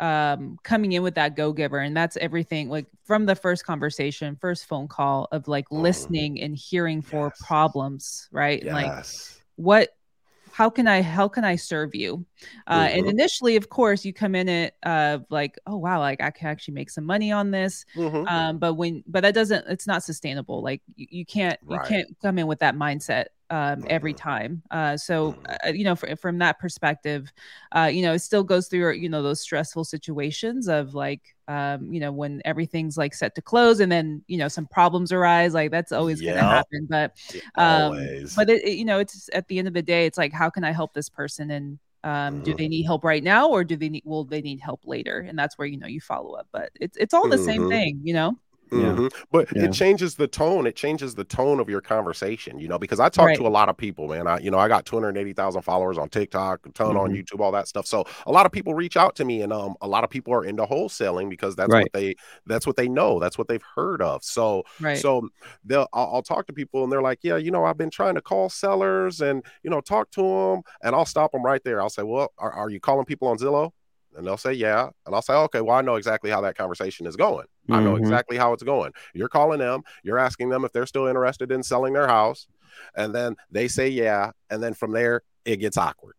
[0.00, 4.36] um coming in with that go giver and that's everything like from the first conversation
[4.40, 5.80] first phone call of like Mhm.
[5.82, 7.46] listening and hearing for Yes.
[7.46, 8.72] problems right Yes.
[8.72, 8.92] like
[9.56, 9.90] what
[10.52, 12.24] how can i how can i serve you?
[12.66, 13.10] Uh, and Mhm.
[13.10, 16.74] initially of course you come in it uh like oh wow like i can actually
[16.74, 17.84] make some money on this.
[17.96, 18.30] Mhm.
[18.30, 20.62] um but when but that doesn't it's not sustainable.
[20.62, 24.16] Like you, you can't you can't come in with that mindset um every Mhm.
[24.16, 25.56] time uh so Mhm.
[25.66, 27.32] uh, you know fr- from that perspective
[27.76, 31.92] uh you know it still goes through you know those stressful situations of like um
[31.92, 35.54] you know when everything's like set to close and then you know some problems arise
[35.54, 37.12] like that's always going to happen but
[37.56, 38.34] um Always.
[38.34, 40.50] but it, it- you know it's at the end of the day it's like how
[40.50, 43.76] can i help this person and um do they need help right now or do
[43.76, 46.48] they need will they need help later and that's where you know you follow up
[46.52, 47.66] but it's it's all the same Mhm.
[47.66, 48.36] thing you know
[48.74, 48.96] Yeah.
[48.96, 49.10] Mhm.
[49.30, 49.62] But Yeah.
[49.64, 50.66] it changes the tone.
[50.66, 53.34] It changes the tone of your conversation, you know, because I talk Right.
[53.34, 54.26] to a lot of people, man.
[54.26, 57.14] I, you know, I got 280,000 followers on TikTok, a ton on Mhm.
[57.14, 57.86] YouTube, all that stuff.
[57.86, 60.32] So a lot of people reach out to me and um, a lot of people
[60.32, 61.76] are into wholesaling because that's Right.
[61.76, 62.14] what they,
[62.46, 63.20] that's what they know.
[63.20, 64.24] That's what they've heard of.
[64.24, 65.28] So, right so
[65.64, 68.14] they'll, I'll, I'll talk to people and they're like, yeah, you know, I've been trying
[68.14, 71.80] to call sellers and, you know, talk to them and I'll stop them right there.
[71.82, 73.72] I'll say, well, are, are you calling people on Zillow?
[74.16, 74.88] And they'll say, yeah.
[75.06, 77.46] And I'll say, okay, well, I know exactly how that conversation is going.
[77.70, 77.98] I know Mhm.
[78.00, 78.92] exactly how it's going.
[79.14, 82.46] You're calling them, you're asking them if they're still interested in selling their house,
[82.96, 86.14] and then they say yeah, and then from there it gets awkward.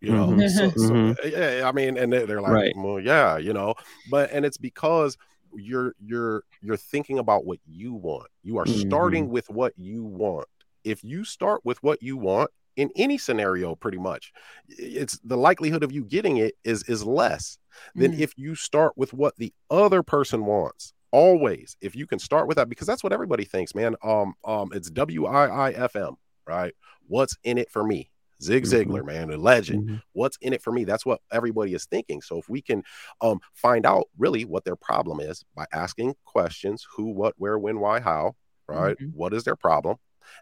[0.00, 0.48] You know, Mhm.
[0.48, 1.32] so, so, Mhm.
[1.60, 2.72] yeah, I mean, and they- they're like, Right.
[2.76, 3.74] well, yeah, you know,
[4.10, 5.16] but and it's because
[5.54, 8.28] you're you're you're thinking about what you want.
[8.42, 10.46] You are starting with what you want.
[10.84, 14.32] If you start with what you want in any scenario, pretty much,
[14.68, 17.58] it's the likelihood of you getting it is is less
[17.94, 18.20] than Mm.
[18.20, 22.56] if you start with what the other person wants always if you can start with
[22.58, 26.14] that because that's what everybody thinks man um um it's w-i-i-f-m
[26.46, 26.74] right
[27.06, 28.10] what's in it for me
[28.42, 28.84] zig Mhm.
[28.84, 30.02] ziglar man a legend Mhm.
[30.12, 32.82] what's in it for me that's what everybody is thinking so if we can
[33.22, 37.80] um find out really what their problem is by asking questions who what where when
[37.80, 38.34] why how
[38.68, 39.12] right Mhm.
[39.14, 39.96] What is their problem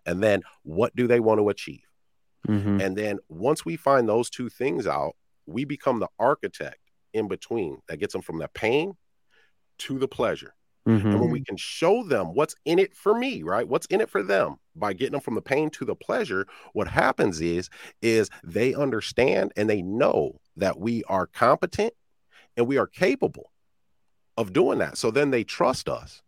[0.05, 1.85] and then what do they want to achieve
[2.49, 2.85] Mhm.
[2.85, 5.17] and then once we find those two things out,
[5.47, 6.81] we become the architect
[7.13, 8.95] in between that gets them from the pain
[9.79, 10.55] to the pleasure.
[11.13, 11.23] And Mhm.
[11.23, 13.69] when we can show them what's in it for me, right?
[13.69, 16.89] What's in it for them by getting them from the pain to the pleasure, what
[16.89, 17.71] happens is
[18.03, 21.95] is they understand and they know that we are competent
[22.57, 23.53] and we are capable
[24.37, 24.99] of doing that.
[24.99, 26.23] So then they trust us.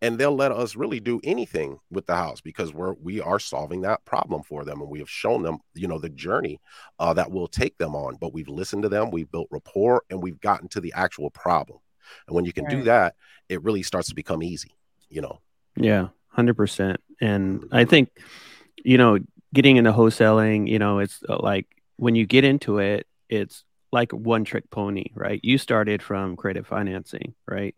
[0.00, 3.82] And they'll let us really do anything with the house because we're we are solving
[3.82, 6.60] that problem for them and we have shown them, you know, the journey
[6.98, 8.16] uh, that we'll take them on.
[8.16, 11.78] But we've listened to them, we've built rapport, and we've gotten to the actual problem.
[12.26, 13.14] And when you can do that,
[13.48, 14.76] it really starts to become easy,
[15.08, 15.40] you know.
[15.76, 17.00] Yeah, hundred percent.
[17.20, 18.10] And I think,
[18.84, 19.18] you know,
[19.52, 21.66] getting into wholesaling, you know, it's uh, like
[21.96, 23.64] when you get into it, it's
[23.94, 25.40] like one trick pony, right?
[25.42, 27.74] You started from creative financing, right?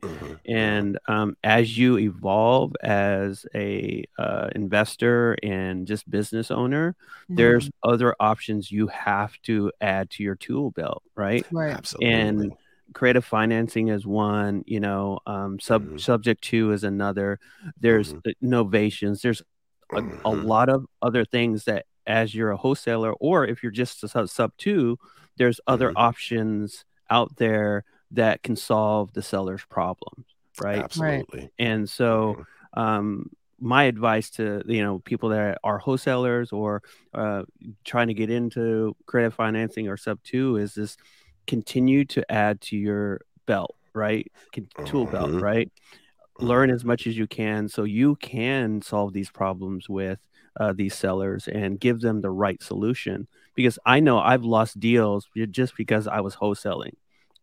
[0.46, 6.96] And um, as you evolve as a uh, investor and just business owner,
[7.28, 11.46] there's other options you have to add to your tool belt, right?
[11.52, 12.12] right absolutely.
[12.12, 12.52] and
[12.94, 16.00] creative financing is one you know um, sub Mhm.
[16.00, 17.38] subject to is another
[17.80, 18.34] there's Mhm.
[18.42, 19.42] novations there's
[19.94, 20.44] a, a Mhm.
[20.44, 24.28] lot of other things that as you're a wholesaler or if you're just a sub,
[24.28, 24.96] sub two
[25.36, 25.96] there's other Mhm.
[25.96, 30.26] options out there that can solve the seller's problems
[30.58, 31.50] right Absolutely.
[31.58, 32.36] and so
[32.74, 32.80] Mhm.
[32.80, 33.30] um
[33.60, 36.82] my advice to you know people that are wholesalers or
[37.14, 37.42] uh,
[37.84, 40.96] trying to get into credit financing or sub two is this
[41.46, 44.30] continue to add to your belt right
[44.84, 45.40] tool belt Mhm.
[45.40, 45.70] right
[46.40, 50.18] learn as much as you can so you can solve these problems with
[50.60, 53.26] uh, these sellers and give them the right solution
[53.56, 56.92] because i know i've lost deals just because i was wholesaling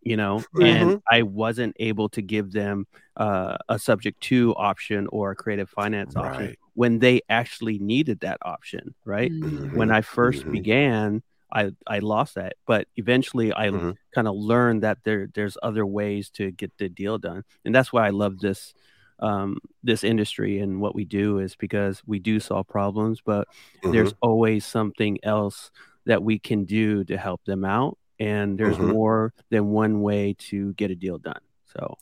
[0.01, 1.01] you know and Mhm.
[1.09, 2.85] i wasn't able to give them
[3.17, 6.59] uh, a subject to option or a creative finance option Right.
[6.75, 9.75] when they actually needed that option right Mhm.
[9.77, 10.51] when i 1st Mhm.
[10.51, 13.95] began i i lost that but eventually i Mhm.
[14.15, 17.91] kind of learned that there there's other ways to get the deal done and that's
[17.93, 18.73] why i love this
[19.19, 23.47] um this industry and what we do is because we do solve problems but
[23.91, 24.17] there's Mhm.
[24.21, 25.71] always something else
[26.05, 28.91] that we can do to help them out and there's Mhm.
[28.93, 31.97] more than one way to get a deal done so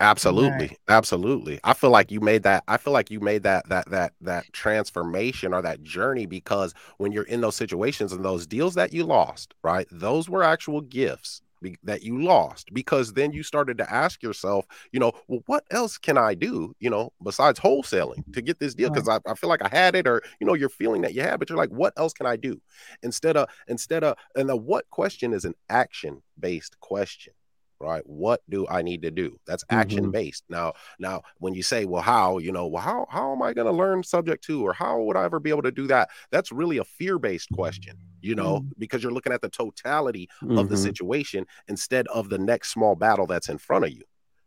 [0.00, 0.76] Absolutely.
[0.88, 1.58] Absolutely.
[1.64, 4.44] I feel like you made that I feel like you made that that that that
[4.52, 9.02] transformation or that journey because when you're in those situations and those deals that you
[9.04, 9.88] lost, right?
[9.90, 14.66] Those were actual gifts be- that you lost because then you started to ask yourself,
[14.92, 18.74] you know, well, what else can I do, you know, besides wholesaling to get this
[18.74, 18.90] deal?
[18.90, 21.22] Because I, I feel like I had it, or you know, you're feeling that you
[21.22, 22.60] had, but you're like, what else can I do?
[23.02, 27.32] Instead of instead of and the what question is an action based question
[27.80, 28.02] right?
[28.06, 29.38] What do i need to do?
[29.46, 32.38] That's action based now now when you say well how?
[32.38, 35.16] You know well how how am i going to learn subject to or how would
[35.16, 36.10] i ever be able to do that?
[36.30, 40.68] That's really a fear based question you know because you're looking at the totality of
[40.68, 40.76] the Mhm.
[40.76, 44.02] situation instead of the next small battle that's in front of you.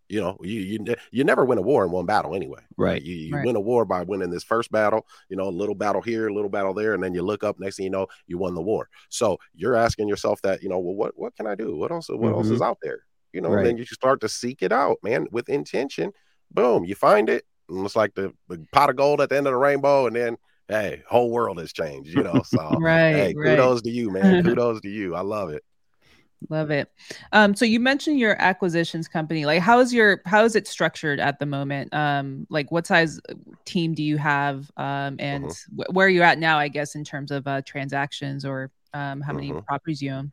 [0.09, 3.01] You know you you, you never win a war in one battle anyway Right.
[3.01, 3.41] you, you Right.
[3.41, 6.33] win a war by winning this first battle you know a little battle here a
[6.33, 8.61] little battle there and then you look up next thing you know you won the
[8.61, 8.89] war.
[9.09, 11.77] So you're asking yourself that you know well what what can i do?
[11.77, 12.51] What else what else Mhm.
[12.51, 13.03] is out there
[13.33, 13.79] you know and then Right.
[13.79, 16.11] you start to seek it out man with intention
[16.51, 19.47] boom you find it and it's like the, the pot of gold at the end
[19.47, 23.33] of the rainbow and then hey whole world has changed you know so Right, hey
[23.33, 23.57] right.
[23.57, 25.63] kudos to you man kudos to you i love it
[26.49, 26.89] Love it.
[27.33, 29.45] Um, so you mentioned your acquisitions company.
[29.45, 31.93] Like, how is your how is it structured at the moment?
[31.93, 33.19] Um, like, what size
[33.63, 34.69] team do you have?
[34.75, 35.75] Um, and Mm-hmm.
[35.79, 36.57] wh- where are you at now?
[36.57, 39.63] I guess in terms of uh, transactions or um, how many Mhm.
[39.65, 40.31] properties you own.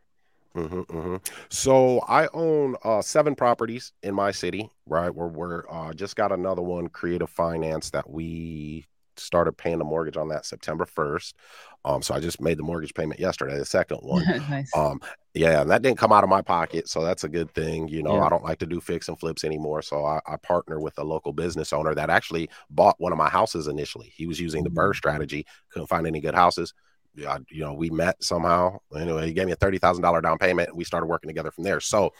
[0.66, 1.16] Hmm hmm
[1.50, 5.14] So I own uh, seven properties in my city, right?
[5.14, 8.86] Where we're uh, just got another one, Creative Finance, that we
[9.16, 11.36] started paying the mortgage on that September first.
[11.84, 14.24] Um, so I just made the mortgage payment yesterday, the second one.
[14.50, 14.70] nice.
[14.76, 15.00] Um,
[15.34, 17.88] yeah, and that didn't come out of my pocket, so that's a good thing.
[17.88, 18.24] You know, Yeah.
[18.24, 21.04] I don't like to do fix and flips anymore, so I, I partner with a
[21.04, 24.12] local business owner that actually bought one of my houses initially.
[24.16, 26.74] He was using the BRRRR strategy, couldn't find any good houses.
[27.18, 28.78] Yeah, I- you know, we met somehow.
[28.96, 31.50] Anyway, he gave me a thirty thousand dollar down payment, and we started working together
[31.50, 31.80] from there.
[31.80, 32.12] So,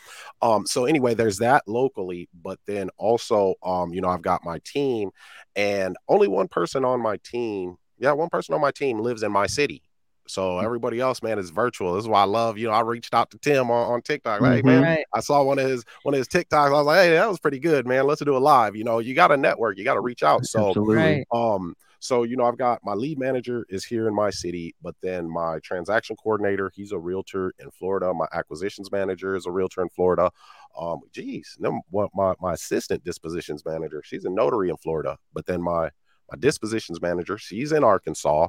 [0.43, 4.59] um, so anyway, there's that locally, but then also, um, you know, I've got my
[4.65, 5.11] team,
[5.57, 7.77] and only one person on my team.
[7.99, 9.83] Yeah, one person on my team lives in my city.
[10.29, 11.95] So everybody else, man, is virtual.
[11.95, 14.43] This is why I love, you know, I reached out to Tim on, on TikTok.
[14.43, 14.67] Like, hey, Mhm.
[14.67, 15.05] man, right.
[15.15, 16.69] I saw one of his one of his TikToks.
[16.69, 18.07] I was like, hey, that was pretty good, man.
[18.07, 18.77] Let's do it live.
[18.77, 20.45] You know, you got to network, you got to reach out.
[20.45, 20.97] So Absolutely.
[20.97, 21.25] Right.
[21.33, 24.95] um, so you know, I've got my lead manager is here in my city, but
[25.03, 28.13] then my transaction coordinator, he's a realtor in Florida.
[28.15, 30.31] My acquisitions manager is a realtor in Florida.
[30.79, 35.91] Um, geez, my my assistant dispositions manager, she's a notary in Florida, but then my
[36.31, 38.49] my dispositions manager, she's in Arkansas,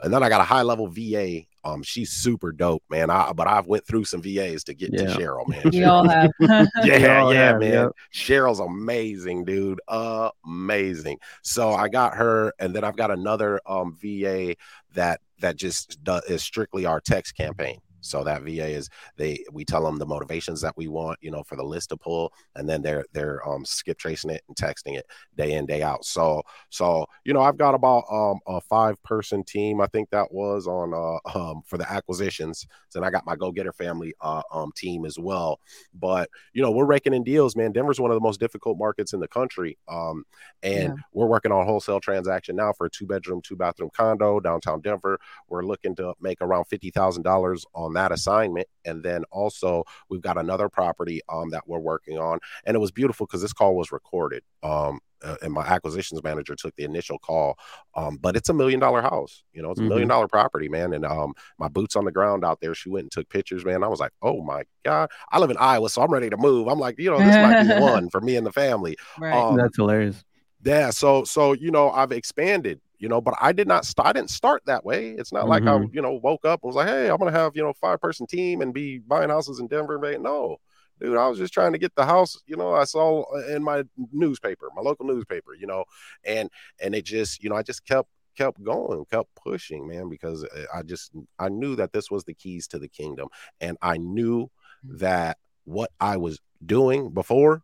[0.00, 1.42] and then I got a high level VA.
[1.64, 3.10] Um, she's super dope, man.
[3.10, 5.62] I but I've went through some VAs to get to Cheryl, man.
[5.72, 6.30] We all have.
[6.40, 7.72] yeah, all yeah, have, man.
[7.72, 7.92] yep.
[8.12, 9.80] Cheryl's amazing, dude.
[9.88, 11.18] Amazing.
[11.42, 14.56] So I got her, and then I've got another um VA
[14.94, 17.80] that that just does, is strictly our text campaign.
[18.00, 21.42] So that VA is they we tell them the motivations that we want, you know,
[21.42, 24.96] for the list to pull, and then they're they're um skip tracing it and texting
[24.98, 26.04] it day in day out.
[26.04, 29.80] So so you know I've got about um a five person team.
[29.80, 32.66] I think that was on uh um for the acquisitions.
[32.94, 35.60] and I got my go getter family uh um team as well.
[35.94, 37.72] But you know we're raking in deals, man.
[37.72, 39.78] Denver's one of the most difficult markets in the country.
[39.88, 40.24] Um
[40.62, 40.94] and Yeah.
[41.12, 45.18] we're working on wholesale transaction now for a two bedroom, two bathroom condo downtown Denver.
[45.48, 50.20] We're looking to make around fifty thousand dollars on that assignment, and then also we've
[50.22, 53.74] got another property um that we're working on, and it was beautiful because this call
[53.76, 54.42] was recorded.
[54.62, 57.58] Um, uh, and my acquisitions manager took the initial call.
[57.94, 60.30] Um, but it's a million dollar house, you know, it's a million Mhm.
[60.30, 60.94] property, man.
[60.94, 62.74] And um, my boots on the ground out there.
[62.74, 63.84] She went and took pictures, man.
[63.84, 66.68] I was like, oh my god, I live in Iowa, so I'm ready to move.
[66.68, 68.96] I'm like, you know, this might be one for me and the family.
[69.18, 69.34] right.
[69.34, 70.24] Um, That's hilarious.
[70.62, 74.12] yeah, so so you know, I've expanded, you know, but I did not start I
[74.12, 75.10] didn't start that way.
[75.10, 75.92] It's not like I, Mhm.
[75.92, 78.26] you know, woke up and was like, hey, I'm gonna have, you know, five person
[78.26, 79.98] team and be buying houses in Denver.
[79.98, 80.22] Man.
[80.22, 80.58] No,
[81.00, 83.82] dude, I was just trying to get the house, you know, I saw in my
[84.12, 85.84] newspaper, my local newspaper, you know,
[86.24, 90.44] and and it just, you know, I just kept kept going, kept pushing, man, because
[90.44, 93.28] uh, I just I knew that this was the keys to the kingdom.
[93.60, 94.50] And I knew
[94.84, 97.62] that what I was doing before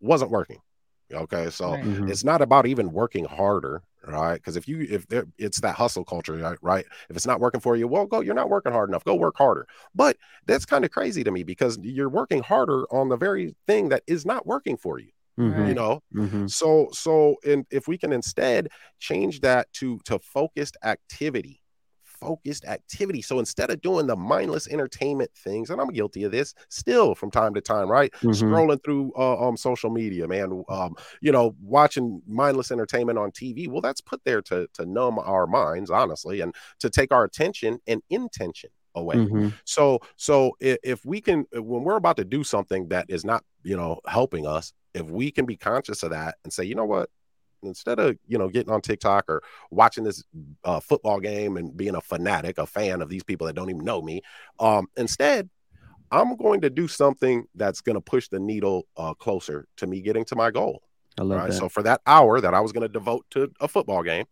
[0.00, 0.60] wasn't working.
[1.12, 1.50] Okay.
[1.50, 1.84] So Right.
[1.84, 2.10] Mhm.
[2.10, 6.04] it's not about even working harder right because if you if there, it's that hustle
[6.04, 8.88] culture right, right if it's not working for you well go you're not working hard
[8.88, 12.84] enough go work harder but that's kind of crazy to me because you're working harder
[12.92, 15.68] on the very thing that is not working for you Mhm.
[15.68, 16.50] you know Mhm.
[16.50, 18.68] so so and if we can instead
[19.00, 21.60] change that to to focused activity
[22.20, 26.54] focused activity so instead of doing the mindless entertainment things and i'm guilty of this
[26.68, 28.32] still from time to time right Mhm.
[28.34, 33.68] scrolling through uh, um social media man um you know watching mindless entertainment on tv
[33.68, 37.78] well that's put there to to numb our minds honestly and to take our attention
[37.86, 39.52] and intention away Mhm.
[39.64, 43.44] so so if, if we can when we're about to do something that is not
[43.62, 46.86] you know helping us if we can be conscious of that and say you know
[46.86, 47.10] what
[47.62, 50.22] instead of you know getting on tiktok or watching this
[50.64, 53.84] uh, football game and being a fanatic a fan of these people that don't even
[53.84, 54.20] know me
[54.60, 55.48] um instead
[56.10, 60.00] i'm going to do something that's going to push the needle uh, closer to me
[60.00, 60.82] getting to my goal
[61.18, 61.54] I love right that.
[61.58, 64.26] so for that hour that i was going to devote to a football game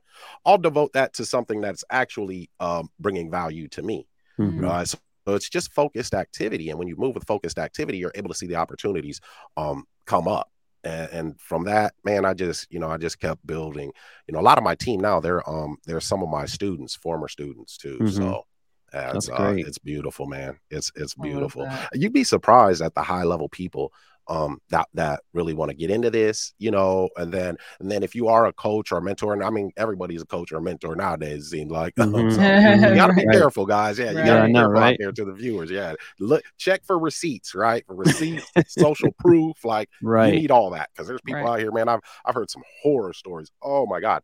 [0.44, 4.06] i'll devote that to something that's actually um, bringing value to me
[4.38, 4.64] Mhm.
[4.64, 6.68] uh, so, So it's just focused activity.
[6.68, 9.22] And when you move with focused activity, you're able to see the opportunities
[9.56, 10.50] um, come up.
[10.84, 13.90] And, and, from that, man, I just, you know, I just kept building.
[14.26, 16.94] You know, a lot of my team now, they're um, they're some of my students,
[16.94, 17.98] former students too.
[18.00, 18.08] Mm-hmm.
[18.08, 18.44] So
[18.92, 20.58] yeah, it's, uh, it's beautiful, man.
[20.70, 21.68] It's it's beautiful.
[21.94, 23.92] You'd be surprised at the high level people
[24.28, 28.02] um that that really want to get into this you know and then and then
[28.02, 30.56] if you are a coach or a mentor and i mean everybody's a coach or
[30.56, 32.30] a mentor nowadays it seems like mm-hmm.
[32.30, 33.36] so you gotta be right.
[33.36, 34.26] careful guys yeah you right.
[34.26, 34.92] gotta be careful right?
[34.92, 39.64] out there to the viewers yeah look check for receipts right for receipts social proof
[39.64, 42.50] like right you need all that because there's people out here man i've i've heard
[42.50, 44.22] some horror stories oh my god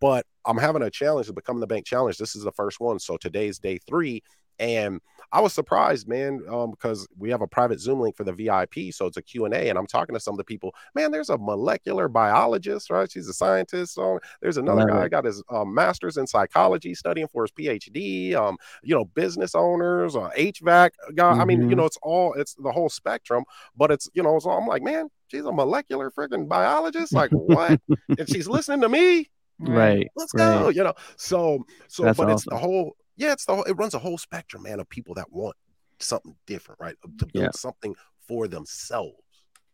[0.00, 2.98] but i'm having a challenge to become the bank challenge this is the first one
[2.98, 4.22] so today's day three
[4.62, 5.00] and
[5.32, 8.92] I was surprised, man, um, because we have a private Zoom link for the VIP,
[8.92, 10.74] so it's a Q and A, and I'm talking to some of the people.
[10.94, 13.10] Man, there's a molecular biologist, right?
[13.10, 13.94] She's a scientist.
[13.94, 18.34] So there's another guy got his um, master's in psychology, studying for his PhD.
[18.34, 21.32] Um, you know, business owners, uh, HVAC guy.
[21.32, 21.40] Mm-hmm.
[21.40, 21.78] I mean, you mm-hmm.
[21.78, 23.44] know, it's all it's the whole spectrum.
[23.74, 27.14] But it's you know, so I'm like, man, she's a molecular freaking biologist.
[27.14, 27.80] Like what?
[28.18, 32.34] and she's listening to me right let's go you know so so That's but awesome.
[32.34, 35.14] it's the whole yeah, it's the whole, it runs a whole spectrum, man, of people
[35.14, 35.56] that want
[35.98, 36.96] something different, right?
[37.18, 37.50] To build yeah.
[37.52, 37.94] something
[38.26, 39.16] for themselves.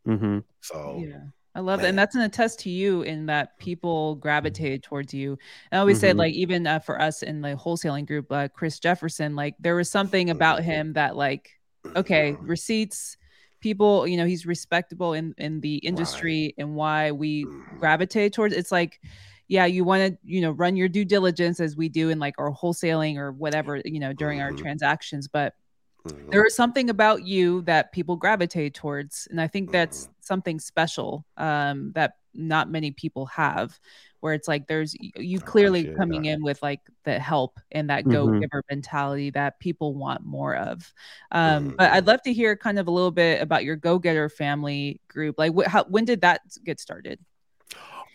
[0.07, 0.39] Mm-hmm.
[0.61, 1.21] So yeah.
[1.55, 1.83] I love Man.
[1.83, 1.89] that.
[1.89, 5.39] And that's an attest to you in that people gravitated towards you.
[5.71, 6.01] And I always mm-hmm.
[6.03, 9.75] said, like, even uh, for us in the wholesaling group, uh, Chris Jefferson, like, there
[9.75, 10.71] was something about mm-hmm.
[10.71, 11.51] him that, like,
[11.97, 12.47] okay, mm-hmm.
[12.47, 13.17] receipts,
[13.61, 16.55] people, you know, he's respectable in, in the industry right.
[16.63, 17.79] and why we mm-hmm.
[17.79, 19.01] gravitate towards it's like,
[19.49, 22.35] yeah, you want to, you know, run your due diligence as we do in like
[22.39, 24.55] our wholesaling or whatever, you know, during mm-hmm.
[24.55, 25.27] our transactions.
[25.27, 25.55] But
[26.07, 26.31] mm-hmm.
[26.31, 29.27] there is something about you that people gravitate towards.
[29.31, 30.13] And I think that's mm-hmm.
[30.21, 33.81] something special um, that not many people have,
[34.21, 36.29] where it's like there's you clearly coming that.
[36.29, 38.59] in with like the help and that go mm-hmm.
[38.71, 40.93] mentality that people want more of.
[41.33, 42.09] Um, but I'd mm-hmm.
[42.09, 45.37] love to hear kind of a little bit about your go getter family group.
[45.39, 47.19] Like, wh- how, when did that get started?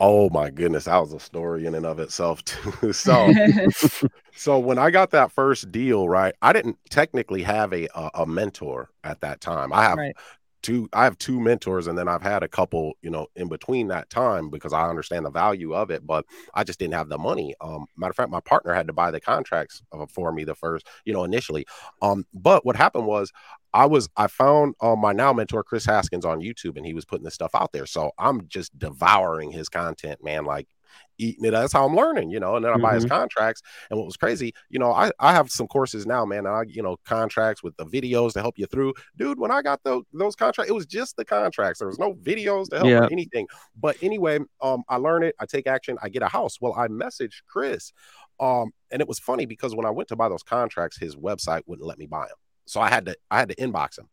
[0.06, 2.92] Oh my goodness, that was a story in and of itself too.
[2.92, 3.38] so,
[4.36, 8.26] so when I got that first deal, right, I didn't technically have a a, a
[8.26, 9.72] mentor at that time.
[9.72, 10.16] I have right.
[10.64, 13.90] Two, I have two mentors, and then I've had a couple, you know, in between
[13.90, 17.20] that time because I understand the value of it, but I just didn't have the
[17.20, 17.54] money.
[17.62, 20.56] Um, matter of fact, my partner had to buy the contracts uh, for me the
[20.56, 21.68] first, you know, initially.
[22.02, 23.32] Um, but what happened was
[23.74, 27.06] I was I found uh, my now mentor Chris Haskins on YouTube, and he was
[27.06, 27.86] putting this stuff out there.
[27.86, 30.46] So I'm just devouring his content, man.
[30.46, 30.68] Like
[31.18, 31.52] eating it.
[31.52, 32.56] That's how I'm learning, you know.
[32.56, 32.84] And then I mm-hmm.
[32.84, 33.14] buy his mm-hmm.
[33.14, 33.62] contracts.
[33.90, 36.46] And what was crazy, you know, I, I have some courses now, man.
[36.46, 39.40] I you know contracts with the videos to help you through, dude.
[39.40, 41.80] When I got those those contracts, it was just the contracts.
[41.80, 43.08] There was no videos to help yeah.
[43.12, 43.48] anything.
[43.80, 45.36] But anyway, um, I learn it.
[45.40, 45.98] I take action.
[46.02, 46.60] I get a house.
[46.60, 47.94] Well, I messaged Chris.
[48.40, 51.62] Um, and it was funny because when I went to buy those contracts, his website
[51.66, 52.38] wouldn't let me buy them.
[52.66, 54.10] So I had to I had to inbox him.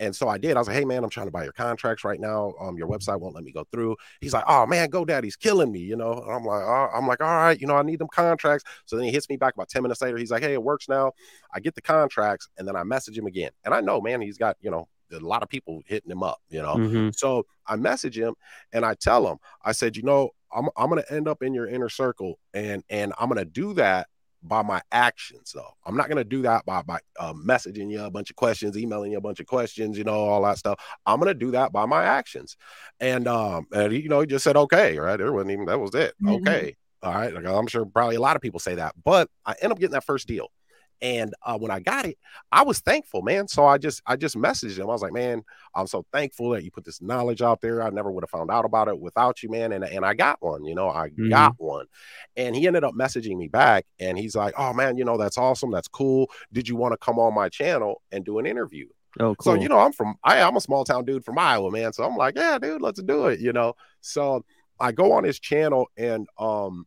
[0.00, 0.56] And so I did.
[0.56, 2.54] I was like, hey man, I'm trying to buy your contracts right now.
[2.60, 3.96] Um, your website won't let me go through.
[4.20, 6.12] He's like, oh man, GoDaddy's killing me, you know.
[6.12, 8.64] And I'm like, oh, I'm like, all right, you know, I need them contracts.
[8.84, 10.16] So then he hits me back about 10 minutes later.
[10.16, 11.12] He's like, hey, it works now.
[11.52, 13.50] I get the contracts, and then I message him again.
[13.64, 16.38] And I know, man, he's got, you know, a lot of people hitting him up,
[16.48, 16.74] you know.
[16.74, 17.10] Mm-hmm.
[17.12, 18.34] So I message him
[18.72, 21.66] and I tell him, I said, you know, I'm I'm gonna end up in your
[21.66, 24.08] inner circle and and I'm gonna do that
[24.46, 25.70] by my actions though.
[25.84, 28.76] I'm not going to do that by by uh, messaging you a bunch of questions
[28.76, 30.80] emailing you a bunch of questions you know all that stuff.
[31.04, 32.56] I'm going to do that by my actions.
[33.00, 35.16] And um and he, you know he just said okay right?
[35.16, 36.14] There wasn't even that was it.
[36.22, 36.48] Mm-hmm.
[36.48, 37.32] okay all right?
[37.32, 39.92] Like, i'm sure probably a lot of people say that but i end up getting
[39.92, 40.48] that first deal
[41.02, 42.18] and uh, when I got it,
[42.50, 43.48] I was thankful, man.
[43.48, 44.84] So I just I just messaged him.
[44.84, 45.42] I was like, man,
[45.74, 47.82] I'm so thankful that you put this knowledge out there.
[47.82, 49.72] I never would have found out about it without you, man.
[49.72, 51.28] And and I got one, you know, I mm-hmm.
[51.28, 51.86] got one.
[52.36, 55.38] And he ended up messaging me back, and he's like, oh man, you know, that's
[55.38, 56.30] awesome, that's cool.
[56.52, 58.88] Did you want to come on my channel and do an interview?
[59.18, 59.54] Oh, cool.
[59.54, 61.92] So you know, I'm from I, I'm a small town dude from Iowa, man.
[61.92, 63.40] So I'm like, yeah, dude, let's do it.
[63.40, 64.44] You know, so
[64.78, 66.86] I go on his channel and um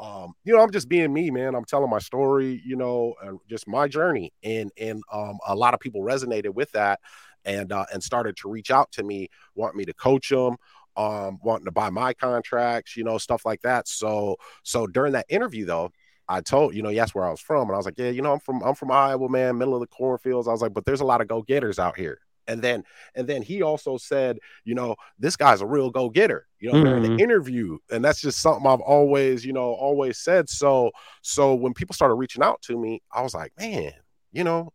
[0.00, 1.54] um, you know, I'm just being me, man.
[1.54, 3.14] I'm telling my story, you know,
[3.48, 4.32] just my journey.
[4.42, 7.00] And and um, a lot of people resonated with that
[7.44, 10.56] and uh, and started to reach out to me, want me to coach them,
[10.96, 13.86] um, wanting to buy my contracts, you know, stuff like that.
[13.88, 15.90] So so during that interview though,
[16.28, 17.68] I told, you know, yes, where I was from.
[17.68, 19.80] And I was like, yeah, you know, I'm from I'm from Iowa, man, middle of
[19.80, 20.48] the cornfields.
[20.48, 22.20] I was like, but there's a lot of go-getters out here
[22.50, 22.82] and then
[23.14, 26.84] and then he also said you know this guy's a real go-getter you know mm-hmm.
[26.84, 30.90] during the interview and that's just something i've always you know always said so
[31.22, 33.92] so when people started reaching out to me i was like man
[34.32, 34.72] you know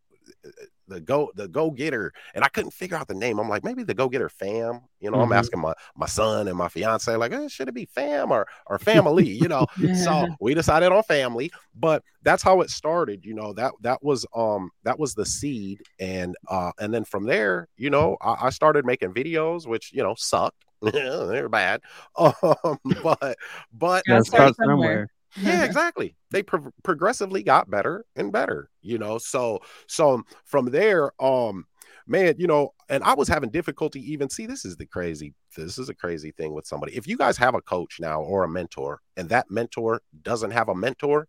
[0.88, 3.40] the go the go getter, and I couldn't figure out the name.
[3.40, 4.82] I'm like, maybe the go getter fam.
[5.00, 5.22] You know, Mhm.
[5.22, 8.48] I'm asking my my son and my fiance, like, eh, should it be fam or
[8.68, 9.28] or family?
[9.28, 13.26] You know, so we decided on family, but that's how it started.
[13.26, 17.26] You know, that that was um that was the seed, and uh and then from
[17.26, 20.66] there, you know, I, I started making videos, which you know sucked.
[20.82, 21.82] They're bad,
[22.18, 23.38] um, but
[23.74, 25.08] but Yeah, Gotta start start somewhere.
[25.08, 25.10] somewhere.
[25.38, 31.12] Yeah exactly they pro- progressively got better and better you know so so from there
[31.22, 31.66] um
[32.08, 35.78] man you know and i was having difficulty even see this is the crazy this
[35.78, 38.50] is a crazy thing with somebody if you guys have a coach now or a
[38.50, 41.28] mentor and that mentor doesn't have a mentor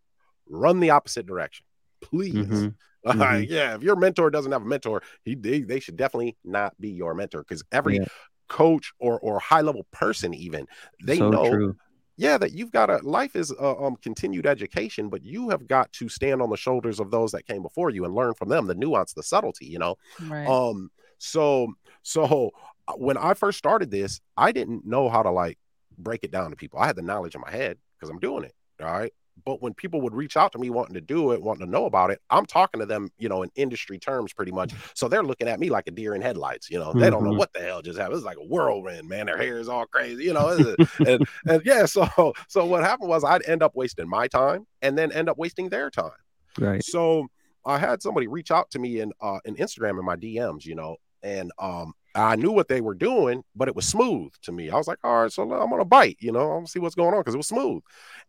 [0.49, 1.65] run the opposite direction
[2.01, 2.75] please Mhm.
[3.05, 6.75] Like, yeah if your mentor doesn't have a mentor he they, they should definitely not
[6.81, 8.05] be your mentor because every Yeah.
[8.49, 10.67] coach or or high level person even
[11.05, 11.77] they so know true.
[12.17, 15.93] Yeah that you've got a life is uh, um continued education but you have got
[15.93, 18.67] to stand on the shoulders of those that came before you and learn from them
[18.67, 19.97] the nuance the subtlety you know?
[20.27, 20.47] Right.
[20.47, 22.51] um so so
[22.89, 25.59] uh, when i first started this i didn't know how to like
[25.99, 26.79] break it down to people.
[26.79, 29.13] I had the knowledge in my head because i'm doing it all right
[29.45, 31.85] but when people would reach out to me wanting to do it wanting to know
[31.87, 35.23] about it i'm talking to them you know in industry terms pretty much so they're
[35.23, 37.39] looking at me like a deer in headlights you know they don't know Mhm.
[37.39, 40.25] what the hell just happened it's like a whirlwind man their hair is all crazy
[40.25, 40.75] you know
[41.07, 42.07] and, and yeah so
[42.49, 45.69] so what happened was i'd end up wasting my time and then end up wasting
[45.69, 46.11] their time
[46.59, 46.83] Right.
[46.83, 47.27] so
[47.67, 50.77] I had somebody reach out to me in uh in Instagram in my DMs, you
[50.77, 54.71] know, and um I knew what they were doing, but it was smooth to me.
[54.71, 56.95] I was like, all right, so I'm gonna bite, you know, I'm gonna see what's
[56.95, 57.83] going on because it was smooth.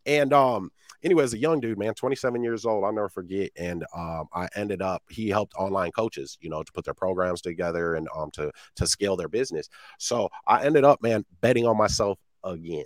[0.04, 0.70] And um,
[1.02, 3.50] anyways, a young dude, man, 27 years old, I'll never forget.
[3.56, 7.40] And um, I ended up he helped online coaches, you know, to put their programs
[7.40, 9.68] together and um to to scale their business.
[9.98, 12.84] So I ended up, man, betting on myself again.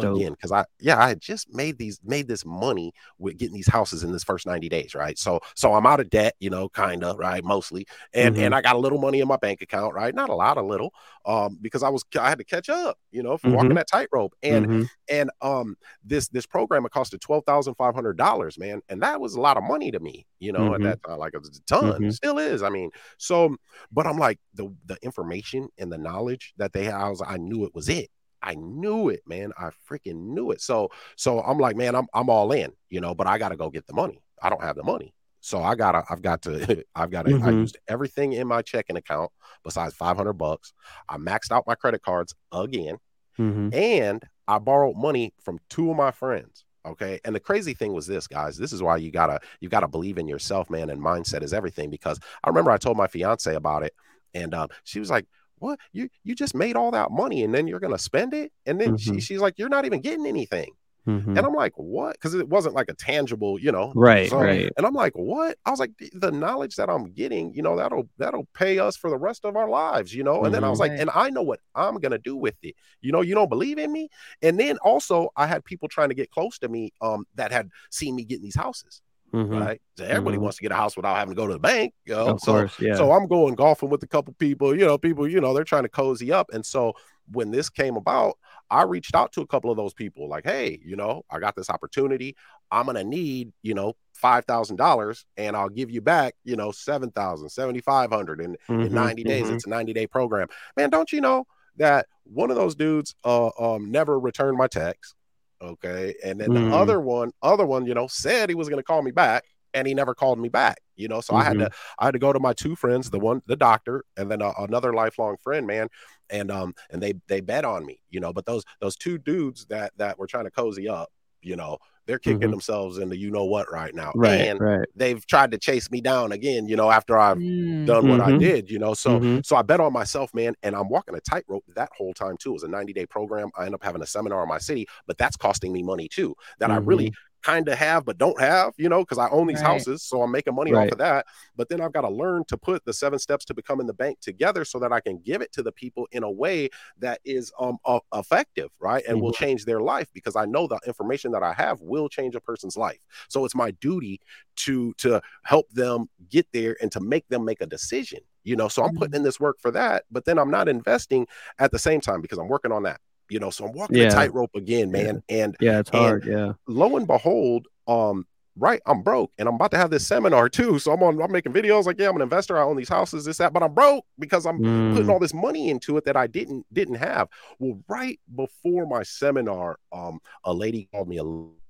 [0.00, 3.68] Again, because I yeah, I had just made these made this money with getting these
[3.68, 5.16] houses in this first 90 days, right?
[5.16, 7.42] So so I'm out of debt, you know, kind of, right?
[7.42, 7.86] Mostly.
[8.12, 8.36] And Mhm.
[8.36, 10.14] and I got a little money in my bank account, right?
[10.14, 10.92] Not a lot, a little.
[11.24, 14.34] Um, because I was I had to catch up, you know, for walking that tightrope.
[14.42, 14.88] And Mhm.
[15.08, 18.82] and um this this program it costed twelve thousand five hundred dollars, man.
[18.90, 20.82] And that was a lot of money to me, you know, at Mhm.
[20.82, 21.18] that time.
[21.18, 22.10] Like it was a ton, Mhm.
[22.10, 22.62] still is.
[22.62, 23.56] I mean, so
[23.90, 27.36] but I'm like the the information and the knowledge that they had, I was I
[27.38, 28.10] knew it was it.
[28.46, 29.52] I knew it, man.
[29.58, 30.60] I freaking knew it.
[30.62, 33.70] So so I'm like, man, I'm I'm all in, you know, but I gotta go
[33.70, 34.22] get the money.
[34.42, 35.12] I don't have the money.
[35.40, 37.60] So I gotta, I've got to, I've got to, I Mhm.
[37.60, 39.30] used everything in my checking account
[39.64, 40.72] besides 500 bucks.
[41.08, 42.98] I maxed out my credit cards again
[43.38, 43.72] Mhm.
[43.74, 46.64] and I borrowed money from two of my friends.
[46.84, 47.20] Okay.
[47.24, 48.56] And the crazy thing was this, guys.
[48.56, 50.90] This is why you gotta you gotta believe in yourself, man.
[50.90, 51.90] And mindset is everything.
[51.90, 53.92] Because I remember I told my fiance about it,
[54.34, 55.26] and um, she was like,
[55.58, 55.78] "What?
[55.92, 58.96] You you just made all that money, and then you're gonna spend it?" And then
[58.96, 59.22] she Mhm.
[59.22, 60.72] she's like, "You're not even getting anything."
[61.06, 61.36] Mhm.
[61.36, 63.92] And I'm like, "What?" Because it wasn't like a tangible, you know.
[63.94, 64.28] Right.
[64.28, 64.68] So- right.
[64.76, 67.76] And I'm like, "What?" I was like, "The- "The knowledge that I'm getting, you know,
[67.76, 70.68] that'll that'll pay us for the rest of our lives, you know." And then I
[70.68, 71.00] was like, Right.
[71.00, 73.92] "And I know what I'm gonna do with it." You know, you don't believe in
[73.92, 74.08] me.
[74.42, 77.70] And then also, I had people trying to get close to me um, that had
[77.92, 79.00] seen me getting these houses,
[79.32, 79.60] Mhm.
[79.60, 79.80] right?
[79.96, 80.42] So everybody Mhm.
[80.42, 82.26] wants to get a house without having to go to the bank, you know.
[82.28, 82.78] Of so, course.
[82.80, 82.94] Yeah.
[82.94, 85.82] so I'm going golfing with a couple people, you know, people, you know, they're trying
[85.84, 86.50] to cozy up.
[86.52, 86.94] And so
[87.32, 88.38] when this came about,
[88.70, 91.54] I reached out to a couple of those people, like, hey, you know, I got
[91.56, 92.36] this opportunity.
[92.70, 96.72] I'm gonna need, you know, five thousand dollars, and I'll give you back, you know,
[96.72, 99.48] seven thousand, seventy five hundred in, in Mhm, 90 days.
[99.48, 99.54] mhm.
[99.54, 100.48] It's a 90 day program.
[100.76, 101.46] Man, don't you know
[101.76, 105.14] that one of those dudes uh um never returned my text?
[105.62, 106.14] Okay.
[106.24, 106.54] And then Mm.
[106.54, 109.44] the other one, other one, you know, said he was gonna call me back
[109.74, 111.20] and he never called me back, you know.
[111.20, 113.56] So I had to I had to go to my two friends, the one the
[113.56, 115.88] doctor and then uh, another lifelong friend, man.
[116.30, 119.66] And um and they they bet on me, you know, but those those two dudes
[119.66, 121.08] that that were trying to cozy up,
[121.42, 122.50] you know, they're kicking Mhm.
[122.52, 124.12] themselves into you know what right now.
[124.14, 124.42] Right.
[124.42, 124.88] And right.
[124.94, 127.86] they've tried to chase me down again, you know, after I've Mm.
[127.86, 128.38] done what I Mhm.
[128.38, 128.94] did, you know.
[128.94, 129.44] So Mhm.
[129.44, 132.50] so I bet on myself, man, and I'm walking a tightrope that whole time too.
[132.50, 133.50] It was a 90 day program.
[133.56, 136.34] I end up having a seminar in my city, but that's costing me money too.
[136.60, 137.12] That I really
[137.46, 139.62] kind of have but don't have, you know, because I own these Right.
[139.62, 141.26] houses, so I'm making money off of that.
[141.56, 144.20] But then I've got to learn to put the seven steps to becoming the bank
[144.20, 146.68] together so that I can give it to the people in a way
[146.98, 150.80] that is um uh, effective, right, and will change their life because I know the
[150.86, 153.00] information that I have will change a person's life.
[153.28, 154.20] So it's my duty
[154.56, 158.20] to to help them get there and to make them make a decision.
[158.44, 161.26] You know, so I'm putting in this work for that, but then I'm not investing
[161.58, 163.00] at the same time because I'm working on that.
[163.28, 164.08] You know, so I'm walking Yeah.
[164.08, 165.22] the tightrope again, man.
[165.28, 165.80] And Yeah.
[165.80, 166.26] It's and- hard.
[166.26, 166.52] Yeah.
[166.66, 168.26] lo and behold, um,
[168.58, 168.80] right?
[168.86, 170.78] I'm broke and I'm about to have this seminar too.
[170.78, 172.56] So I'm on, I'm making videos like, yeah, I'm an investor.
[172.56, 174.94] I own these houses, this, that, but I'm broke because I'm mm.
[174.94, 177.28] putting all this money into it that I didn't, didn't have.
[177.58, 181.24] Well, right before my seminar, um, a lady called me a,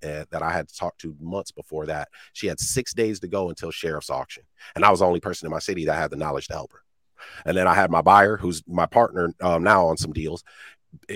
[0.07, 2.09] uh, that I had talked to months before that.
[2.35, 4.45] She had six days to go until sheriff's auction.
[4.77, 6.73] And I was the only person in my city that had the knowledge to help
[6.73, 6.83] her.
[7.45, 10.45] And then I had my buyer, who's my partner um, now on some deals.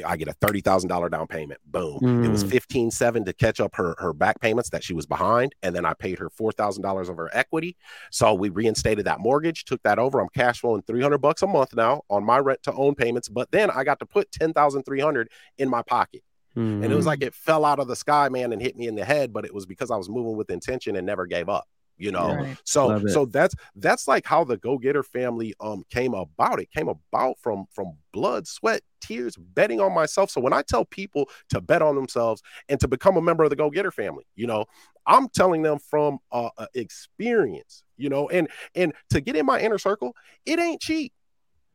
[0.04, 1.60] I get a thirty thousand dollar down payment.
[1.66, 2.00] Boom.
[2.00, 2.24] Mm.
[2.24, 2.50] It was mm.
[2.50, 5.84] fifteen seven to catch up her her back payments that she was behind, and then
[5.84, 7.76] I paid her four thousand dollars of her equity.
[8.10, 10.20] So we reinstated that mortgage, took that over.
[10.20, 13.28] I'm cash flowing three hundred bucks a month now on my rent to own payments.
[13.28, 15.28] But then I got to put ten thousand three hundred
[15.58, 16.22] in my pocket.
[16.56, 16.82] Mm.
[16.82, 17.26] And it was like mm.
[17.26, 19.32] it fell out of the sky, man, and hit me in the head.
[19.32, 21.68] But it was because I was moving with intention and never gave up
[22.00, 22.34] you know?
[22.34, 22.56] Right.
[22.64, 26.60] so so that's that's like how the go-getter family um came about.
[26.60, 30.30] It came about from from blood sweat tears betting on myself.
[30.30, 33.50] So when i tell people to bet on themselves and to become a member of
[33.50, 34.64] the go-getter family you know
[35.06, 38.28] i'm telling them from uh, experience you know?
[38.30, 41.12] And and to get in my inner circle it ain't cheap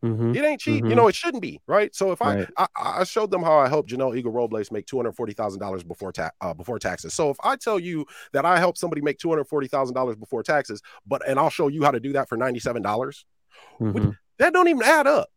[0.06, 0.36] Mm-hmm.
[0.36, 0.84] It ain't cheap.
[0.84, 0.90] Mm-hmm.
[0.90, 1.94] You know, it shouldn't be, right?
[1.96, 2.48] So if right.
[2.58, 5.34] I, I, I showed them how I helped Janelle Eagle Robles make two hundred forty
[5.34, 7.16] thousand dollars before ta- uh, before taxes.
[7.16, 10.16] So if I tell you that I helped somebody make two hundred forty thousand dollars
[10.16, 13.26] before taxes, but and I'll show you how to do that for ninety seven dollars,
[13.80, 14.12] mm-hmm.
[14.38, 15.30] that don't even add up.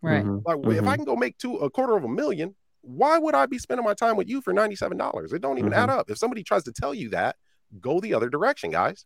[0.00, 0.24] Right.
[0.24, 0.38] Mm-hmm.
[0.46, 0.94] Like if I mm-hmm.
[0.94, 3.94] can go make two a quarter of a million, why would I be spending my
[3.94, 5.34] time with you for ninety seven dollars?
[5.34, 5.98] It don't even add mm-hmm.
[5.98, 6.10] up.
[6.10, 7.36] If somebody tries to tell you that,
[7.78, 9.04] go the other direction, guys.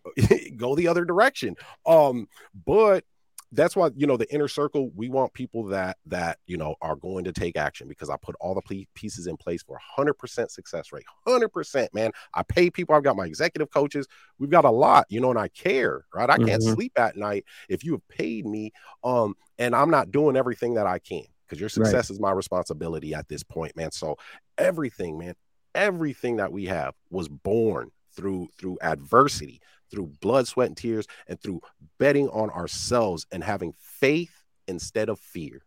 [0.56, 1.56] go the other direction.
[1.84, 2.28] Um,
[2.64, 3.04] but
[3.52, 6.96] that's why you know the inner circle we want people that that you know are
[6.96, 10.92] going to take action because i put all the pieces in place for 100% success
[10.92, 14.06] rate 100% man i pay people i've got my executive coaches
[14.38, 16.74] we've got a lot you know and i care right i can't mm-hmm.
[16.74, 18.70] sleep at night if you have paid me
[19.04, 22.10] um and i'm not doing everything that i can because your success right.
[22.10, 24.16] is my responsibility at this point man so
[24.58, 25.34] everything man
[25.74, 29.60] everything that we have was born through through adversity
[29.90, 31.60] through blood, sweat, and tears, and through
[31.98, 35.62] betting on ourselves and having faith instead of fear.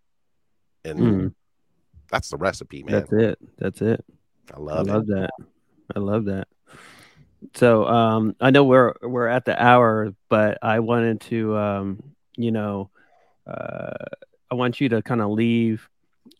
[0.85, 1.33] And mm.
[2.11, 2.95] that's the recipe, man.
[2.95, 3.39] That's it.
[3.57, 4.05] That's it.
[4.53, 5.29] I love, I love that.
[5.95, 6.47] I love that.
[7.55, 12.03] So um, I know we're we're at the hour, but I wanted to um,
[12.37, 12.91] you know
[13.47, 14.05] uh,
[14.51, 15.89] I want you to kind of leave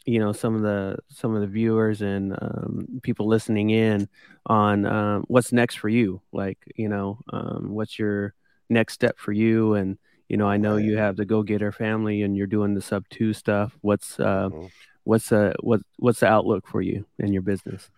[0.06, 4.10] you know some of the some of the viewers and um, people listening in
[4.46, 6.22] on um, what's next for you?
[6.32, 8.34] Like you know um, what's your
[8.70, 9.76] next step for you?
[9.76, 9.98] And
[10.28, 13.04] you know i know you have the go getter family and you're doing the sub
[13.10, 13.78] two stuff.
[13.82, 14.68] What's uh mm-hmm.
[15.04, 17.90] what's uh what what's the outlook for you and your business?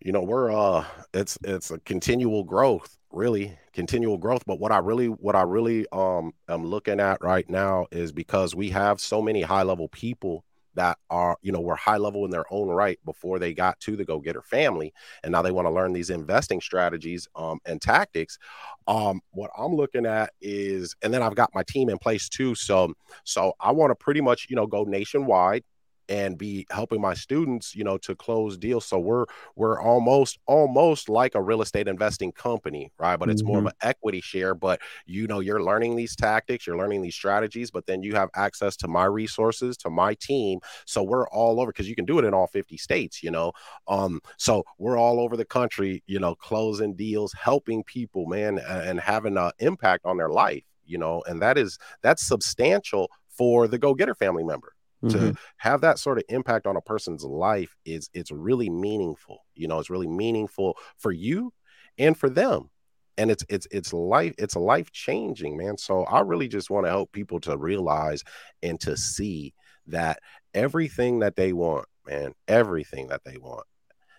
[0.00, 4.42] You know we're uh it's it's a continual growth really continual growth.
[4.46, 8.54] But what i really what i really um am looking at right now is because
[8.54, 10.44] we have so many high level people
[10.74, 13.96] that are you know were high level in their own right before they got to
[13.96, 17.80] the go getter family and now they want to learn these investing strategies um, and
[17.80, 18.38] tactics
[18.86, 22.54] um, what i'm looking at is and then i've got my team in place too
[22.54, 22.92] so
[23.24, 25.64] so i want to pretty much you know go nationwide
[26.08, 28.84] and be helping my students you know to close deals.
[28.84, 29.26] So we're
[29.56, 33.16] we're almost almost like a real estate investing company right?
[33.18, 33.48] But it's mm-hmm.
[33.48, 33.86] more of mm-hmm.
[33.86, 37.86] an equity share but you know you're learning these tactics you're learning these strategies but
[37.86, 40.60] then you have access to my resources to my team.
[40.86, 43.52] So we're all over because you can do it in all 50 states you know?
[43.88, 49.00] Um so we're all over the country you know closing deals helping people man and
[49.00, 51.22] having an impact on their life you know?
[51.26, 54.74] And that is that's substantial for the go getter family member
[55.04, 55.30] mm-hmm.
[55.30, 59.68] to have that sort of impact on a person's life is it's really meaningful you
[59.68, 61.52] know it's really meaningful for you
[61.98, 62.70] and for them
[63.16, 66.90] and it's it's it's life it's life changing man so i really just want to
[66.90, 68.22] help people to realize
[68.62, 69.54] and to see
[69.86, 70.18] that
[70.52, 73.66] everything that they want man everything that they want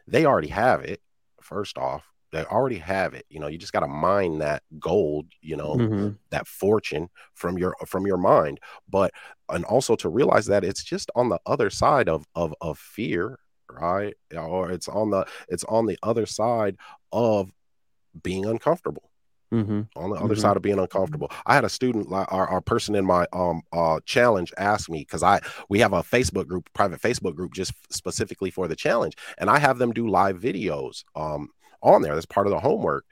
[0.07, 1.01] they already have it
[1.41, 5.25] first off they already have it you know you just got to mine that gold
[5.41, 6.09] you know mm-hmm.
[6.31, 8.59] that fortune from your from your mind
[8.89, 9.11] but
[9.49, 13.39] and also to realize that it's just on the other side of of of fear
[13.71, 16.77] right or it's on the it's on the other side
[17.11, 17.51] of
[18.23, 19.09] being uncomfortable
[19.53, 19.81] Mm-hmm.
[19.95, 20.41] on the other mm-hmm.
[20.41, 21.31] side of being uncomfortable.
[21.45, 25.21] I had a student, our, our person in my um uh challenge, asked me because
[25.21, 25.39] I
[25.69, 29.59] we have a Facebook group, private Facebook group, just specifically for the challenge, and I
[29.59, 31.03] have them do live videos.
[31.15, 31.49] Um,
[31.85, 32.15] on there.
[32.15, 33.05] That's part of the homework.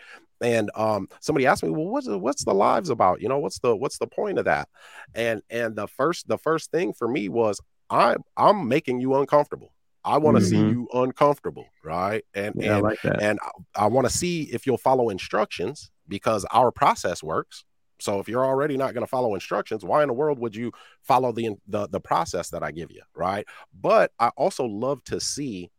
[0.44, 3.22] And um, somebody asked me, well, what's the, what's the lives about?
[3.22, 4.68] You know, what's the what's the point of that?
[5.16, 9.74] And and the first the first thing for me was I I'm making you uncomfortable.
[10.04, 10.50] I want to mm-hmm.
[10.50, 12.26] see you uncomfortable, right?
[12.34, 15.92] And yeah, and I like and I, I want to see if you'll follow instructions
[16.10, 17.64] because our process works.
[18.00, 20.74] So if you're already not going to follow instructions, why in the world would you
[21.04, 23.46] follow the, the the process that I give you, right?
[23.80, 25.72] But I also love to see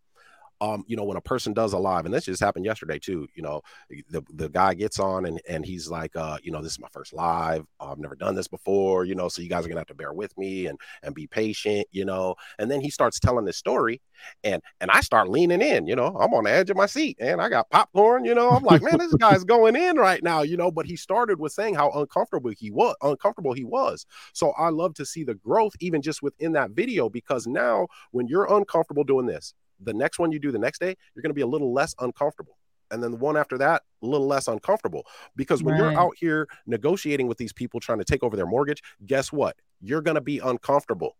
[0.61, 3.27] um, you know, when a person does a live, and this just happened yesterday too,
[3.35, 3.61] you know,
[4.09, 6.89] the, the guy gets on and, and he's like, uh, you know, this is my
[6.93, 7.67] first live.
[7.81, 10.13] I've never done this before, you know, so you guys are gonna have to bear
[10.13, 12.37] with me and and be patient, you know.
[12.59, 14.01] And then he starts telling this story
[14.43, 17.17] and and I start leaning in, you know, I'm on the edge of my seat
[17.21, 18.51] and I got popcorn, you know.
[18.51, 20.71] I'm like, man, this guy's going in right now, you know.
[20.71, 24.07] But he started with saying how uncomfortable he was, uncomfortable he was.
[24.33, 28.29] So I love to see the growth even just within that video because now when
[28.29, 31.35] you're uncomfortable doing this, the next one you do the next day, you're going to
[31.35, 32.57] be a little less uncomfortable.
[32.91, 35.07] And then the one after that, a little less uncomfortable.
[35.37, 35.93] Because when right.
[35.93, 39.57] you're out here negotiating with these people trying to take over their mortgage, guess what?
[39.81, 41.16] You're going to be uncomfortable.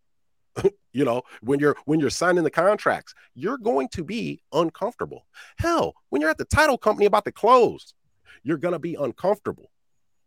[0.93, 5.27] you know, when you're when you're signing the contracts, you're going to be uncomfortable.
[5.59, 7.95] Hell, when you're at the title company about to close,
[8.45, 9.71] you're going to be uncomfortable.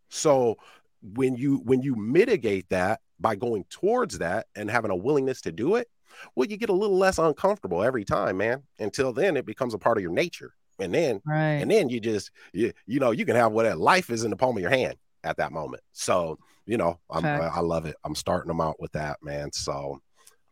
[0.09, 0.57] So
[1.01, 5.51] when you when you mitigate that by going towards that and having a willingness to
[5.51, 5.87] do it,
[6.35, 8.63] well, you get a little less uncomfortable every time, man.
[8.79, 11.53] Until then, it becomes a part of your nature, and then right.
[11.53, 14.37] and then you just you, you know you can have what life is in the
[14.37, 15.83] palm of your hand at that moment.
[15.93, 17.95] So you know, I'm, I, I love it.
[18.03, 19.51] I'm starting them out with that, man.
[19.53, 20.01] So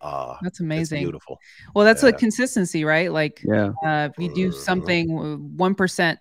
[0.01, 1.39] uh that's amazing beautiful
[1.73, 2.09] well that's yeah.
[2.09, 4.59] what consistency right like yeah uh, if you do mm-hmm.
[4.59, 6.19] something one percent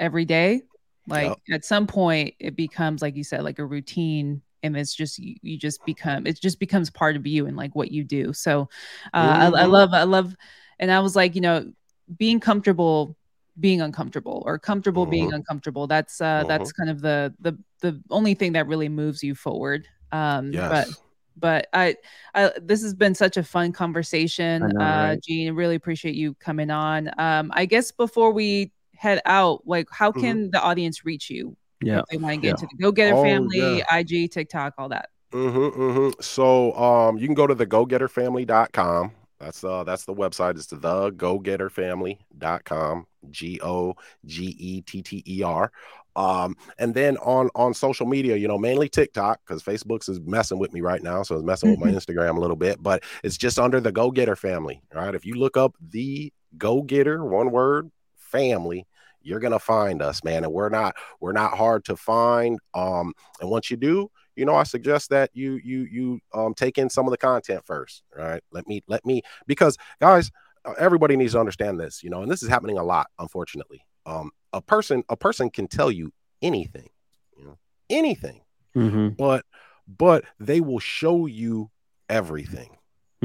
[0.00, 0.60] every day
[1.06, 1.38] like yep.
[1.52, 4.42] at some point it becomes like you said like a routine
[4.74, 7.74] and it's just you, you, just become it just becomes part of you and like
[7.74, 8.68] what you do so
[9.14, 9.54] uh, mm-hmm.
[9.54, 9.72] I, I mm-hmm.
[9.72, 10.36] love i love
[10.78, 11.72] and i was like you know
[12.16, 13.16] being comfortable
[13.58, 15.10] being uncomfortable or comfortable mm-hmm.
[15.10, 16.48] being uncomfortable that's uh mm-hmm.
[16.48, 20.70] that's kind of the the the only thing that really moves you forward um yes.
[20.70, 21.00] but
[21.38, 21.96] but I,
[22.34, 25.22] I this has been such a fun conversation know, uh right?
[25.22, 30.10] gene really appreciate you coming on um i guess before we head out like how
[30.10, 30.20] mm-hmm.
[30.20, 32.00] can the audience reach you yeah.
[32.00, 32.50] If they want to get yeah.
[32.52, 33.96] into the Go Getter oh, family, yeah.
[33.96, 35.10] IG, TikTok, all that.
[35.32, 36.20] Mm-hmm, mm-hmm.
[36.20, 39.12] So um, you can go to the gogetterfamily.com.
[39.38, 40.56] That's uh that's the website.
[40.56, 43.06] It's the gogetterfamily.com.
[43.30, 45.70] G O G E T T E R.
[46.14, 50.58] Um, and then on on social media, you know, mainly TikTok because Facebook's is messing
[50.58, 52.82] with me right now, so it's messing with my Instagram a little bit.
[52.82, 54.80] But it's just under the Go Getter family.
[54.94, 55.14] Right.
[55.14, 58.86] If you look up the Go Getter, one word family,
[59.26, 60.44] you're gonna find us, man.
[60.44, 62.58] And we're not we're not hard to find.
[62.74, 66.78] Um, and once you do, you know, I suggest that you you you um take
[66.78, 68.42] in some of the content first, right?
[68.52, 70.30] Let me let me because guys,
[70.64, 73.84] uh, everybody needs to understand this, you know, and this is happening a lot, unfortunately.
[74.06, 76.88] Um, a person a person can tell you anything,
[77.36, 77.58] you know,
[77.90, 78.42] anything,
[78.76, 79.08] mm-hmm.
[79.10, 79.44] but
[79.88, 81.70] but they will show you
[82.08, 82.75] everything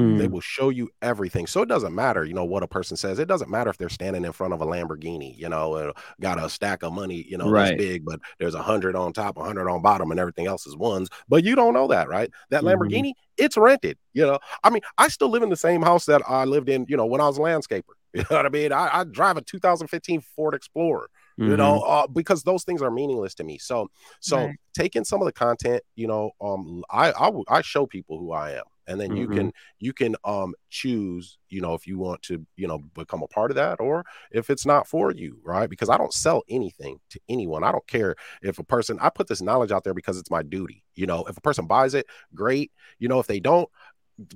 [0.02, 0.18] Mm.
[0.18, 1.48] They will show you everything.
[1.48, 3.20] So it doesn't matter, you know, what a person says.
[3.20, 6.50] It doesn't matter if they're standing in front of a Lamborghini, you know, got a
[6.50, 7.78] stack of money, you know, right.
[7.78, 10.66] this big, but there's a hundred on top, a hundred on bottom, and everything else
[10.66, 11.10] is ones.
[11.30, 12.32] But you don't know that, right?
[12.50, 12.82] That mm-hmm.
[12.82, 13.98] Lamborghini, it's rented.
[14.14, 16.86] You know, I mean, I still live in the same house that I lived in,
[16.90, 17.84] you know, when I was a landscaper.
[18.14, 18.74] You know what I mean?
[18.74, 21.56] I, I drive a 2015 Ford Explorer you mm-hmm.
[21.56, 23.90] know uh, because those things are meaningless to me so
[24.20, 24.56] so right.
[24.74, 28.52] taking some of the content you know um I, I i show people who i
[28.52, 29.38] am and then you mm-hmm.
[29.38, 33.28] can you can um choose you know if you want to you know become a
[33.28, 37.00] part of that or if it's not for you right because i don't sell anything
[37.10, 40.18] to anyone i don't care if a person i put this knowledge out there because
[40.18, 43.40] it's my duty you know if a person buys it great you know if they
[43.40, 43.70] don't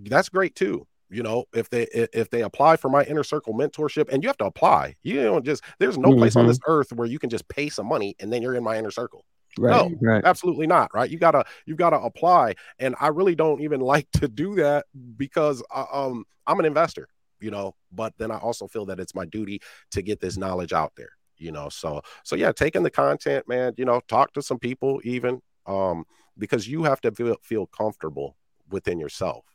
[0.04, 1.84] that's great too you know if they
[2.14, 5.40] if they apply for my inner circle mentorship and you have to apply you know
[5.40, 6.20] just there's no mm-hmm.
[6.20, 6.50] place on mm-hmm.
[6.50, 8.92] this earth where you can just pay some money and then you're in my inner
[8.92, 9.24] circle
[9.58, 10.24] Right, no, right.
[10.26, 10.94] absolutely not.
[10.94, 11.10] Right.
[11.10, 12.56] You gotta you gotta apply.
[12.80, 14.86] And I really don't even like to do that
[15.18, 17.08] because I, uh, um I'm an investor,
[17.40, 20.74] you know, but then I also feel that it's my duty to get this knowledge
[20.74, 21.70] out there, you know.
[21.70, 26.06] So so yeah, taking the content, man, you know, talk to some people even um
[26.38, 28.36] because you have to feel feel comfortable
[28.70, 29.46] within yourself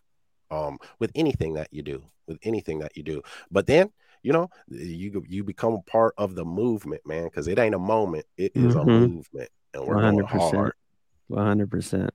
[0.50, 3.22] um with anything that you do, with anything that you do.
[3.50, 3.90] But then
[4.22, 8.26] you know you you become part of the movement man because it ain't a moment
[8.36, 8.80] it is mm-hmm.
[8.80, 10.16] a movement and we're 100%.
[10.16, 10.72] going hard.
[11.30, 12.10] 100%.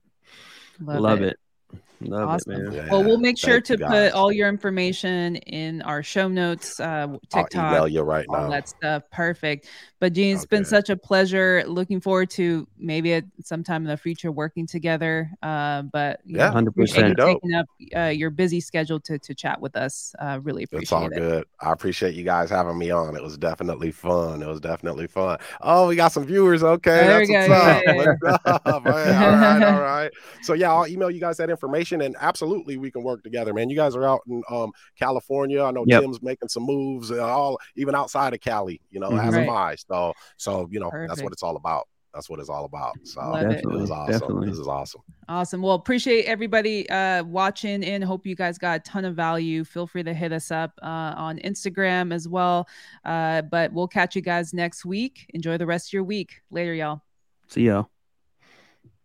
[0.80, 1.38] Love, Love it.
[1.72, 1.80] it.
[2.00, 2.52] Love awesome.
[2.52, 2.72] it, man.
[2.72, 2.88] Yeah.
[2.90, 7.16] Well, we'll make sure Thank to put all your information in our show notes, uh,
[7.30, 8.50] TikTok, I'll email you right all now.
[8.50, 9.02] that stuff.
[9.10, 9.68] Perfect.
[9.98, 10.56] But Gene, it's okay.
[10.56, 11.64] been such a pleasure.
[11.66, 15.30] Looking forward to maybe at sometime in the future working together.
[15.42, 17.16] Uh, but yeah, hundred percent.
[17.16, 17.66] Taking up
[17.96, 20.14] uh, your busy schedule to to chat with us.
[20.18, 20.82] Uh, really appreciate it.
[20.82, 21.14] it's all it.
[21.14, 21.46] good.
[21.60, 23.16] I appreciate you guys having me on.
[23.16, 24.42] It was definitely fun.
[24.42, 25.38] It was definitely fun.
[25.62, 26.62] Oh, we got some viewers.
[26.62, 28.52] Okay, there that's what's, up.
[28.52, 28.66] what's up.
[28.66, 30.10] all right, all right.
[30.42, 33.70] So yeah, I'll email you guys that information, and absolutely we can work together, man.
[33.70, 35.62] You guys are out in um, California.
[35.62, 36.02] I know yep.
[36.02, 38.80] Tim's making some moves, uh, all even outside of Cali.
[38.90, 39.28] You know, mm-hmm.
[39.28, 39.48] as right.
[39.48, 39.74] am I.
[39.76, 41.10] So, so you know, Perfect.
[41.10, 41.88] that's what it's all about.
[42.16, 42.96] That's what it's all about.
[43.04, 43.60] So Love it.
[43.62, 44.10] it awesome.
[44.10, 44.48] Definitely.
[44.48, 45.02] This is awesome.
[45.28, 45.60] Awesome.
[45.60, 49.64] Well, appreciate everybody uh, watching and hope you guys got a ton of value.
[49.64, 52.66] Feel free to hit us up uh, on Instagram as well.
[53.04, 55.30] Uh, but we'll catch you guys next week.
[55.34, 56.40] Enjoy the rest of your week.
[56.50, 57.02] Later, y'all.
[57.48, 57.90] See y'all.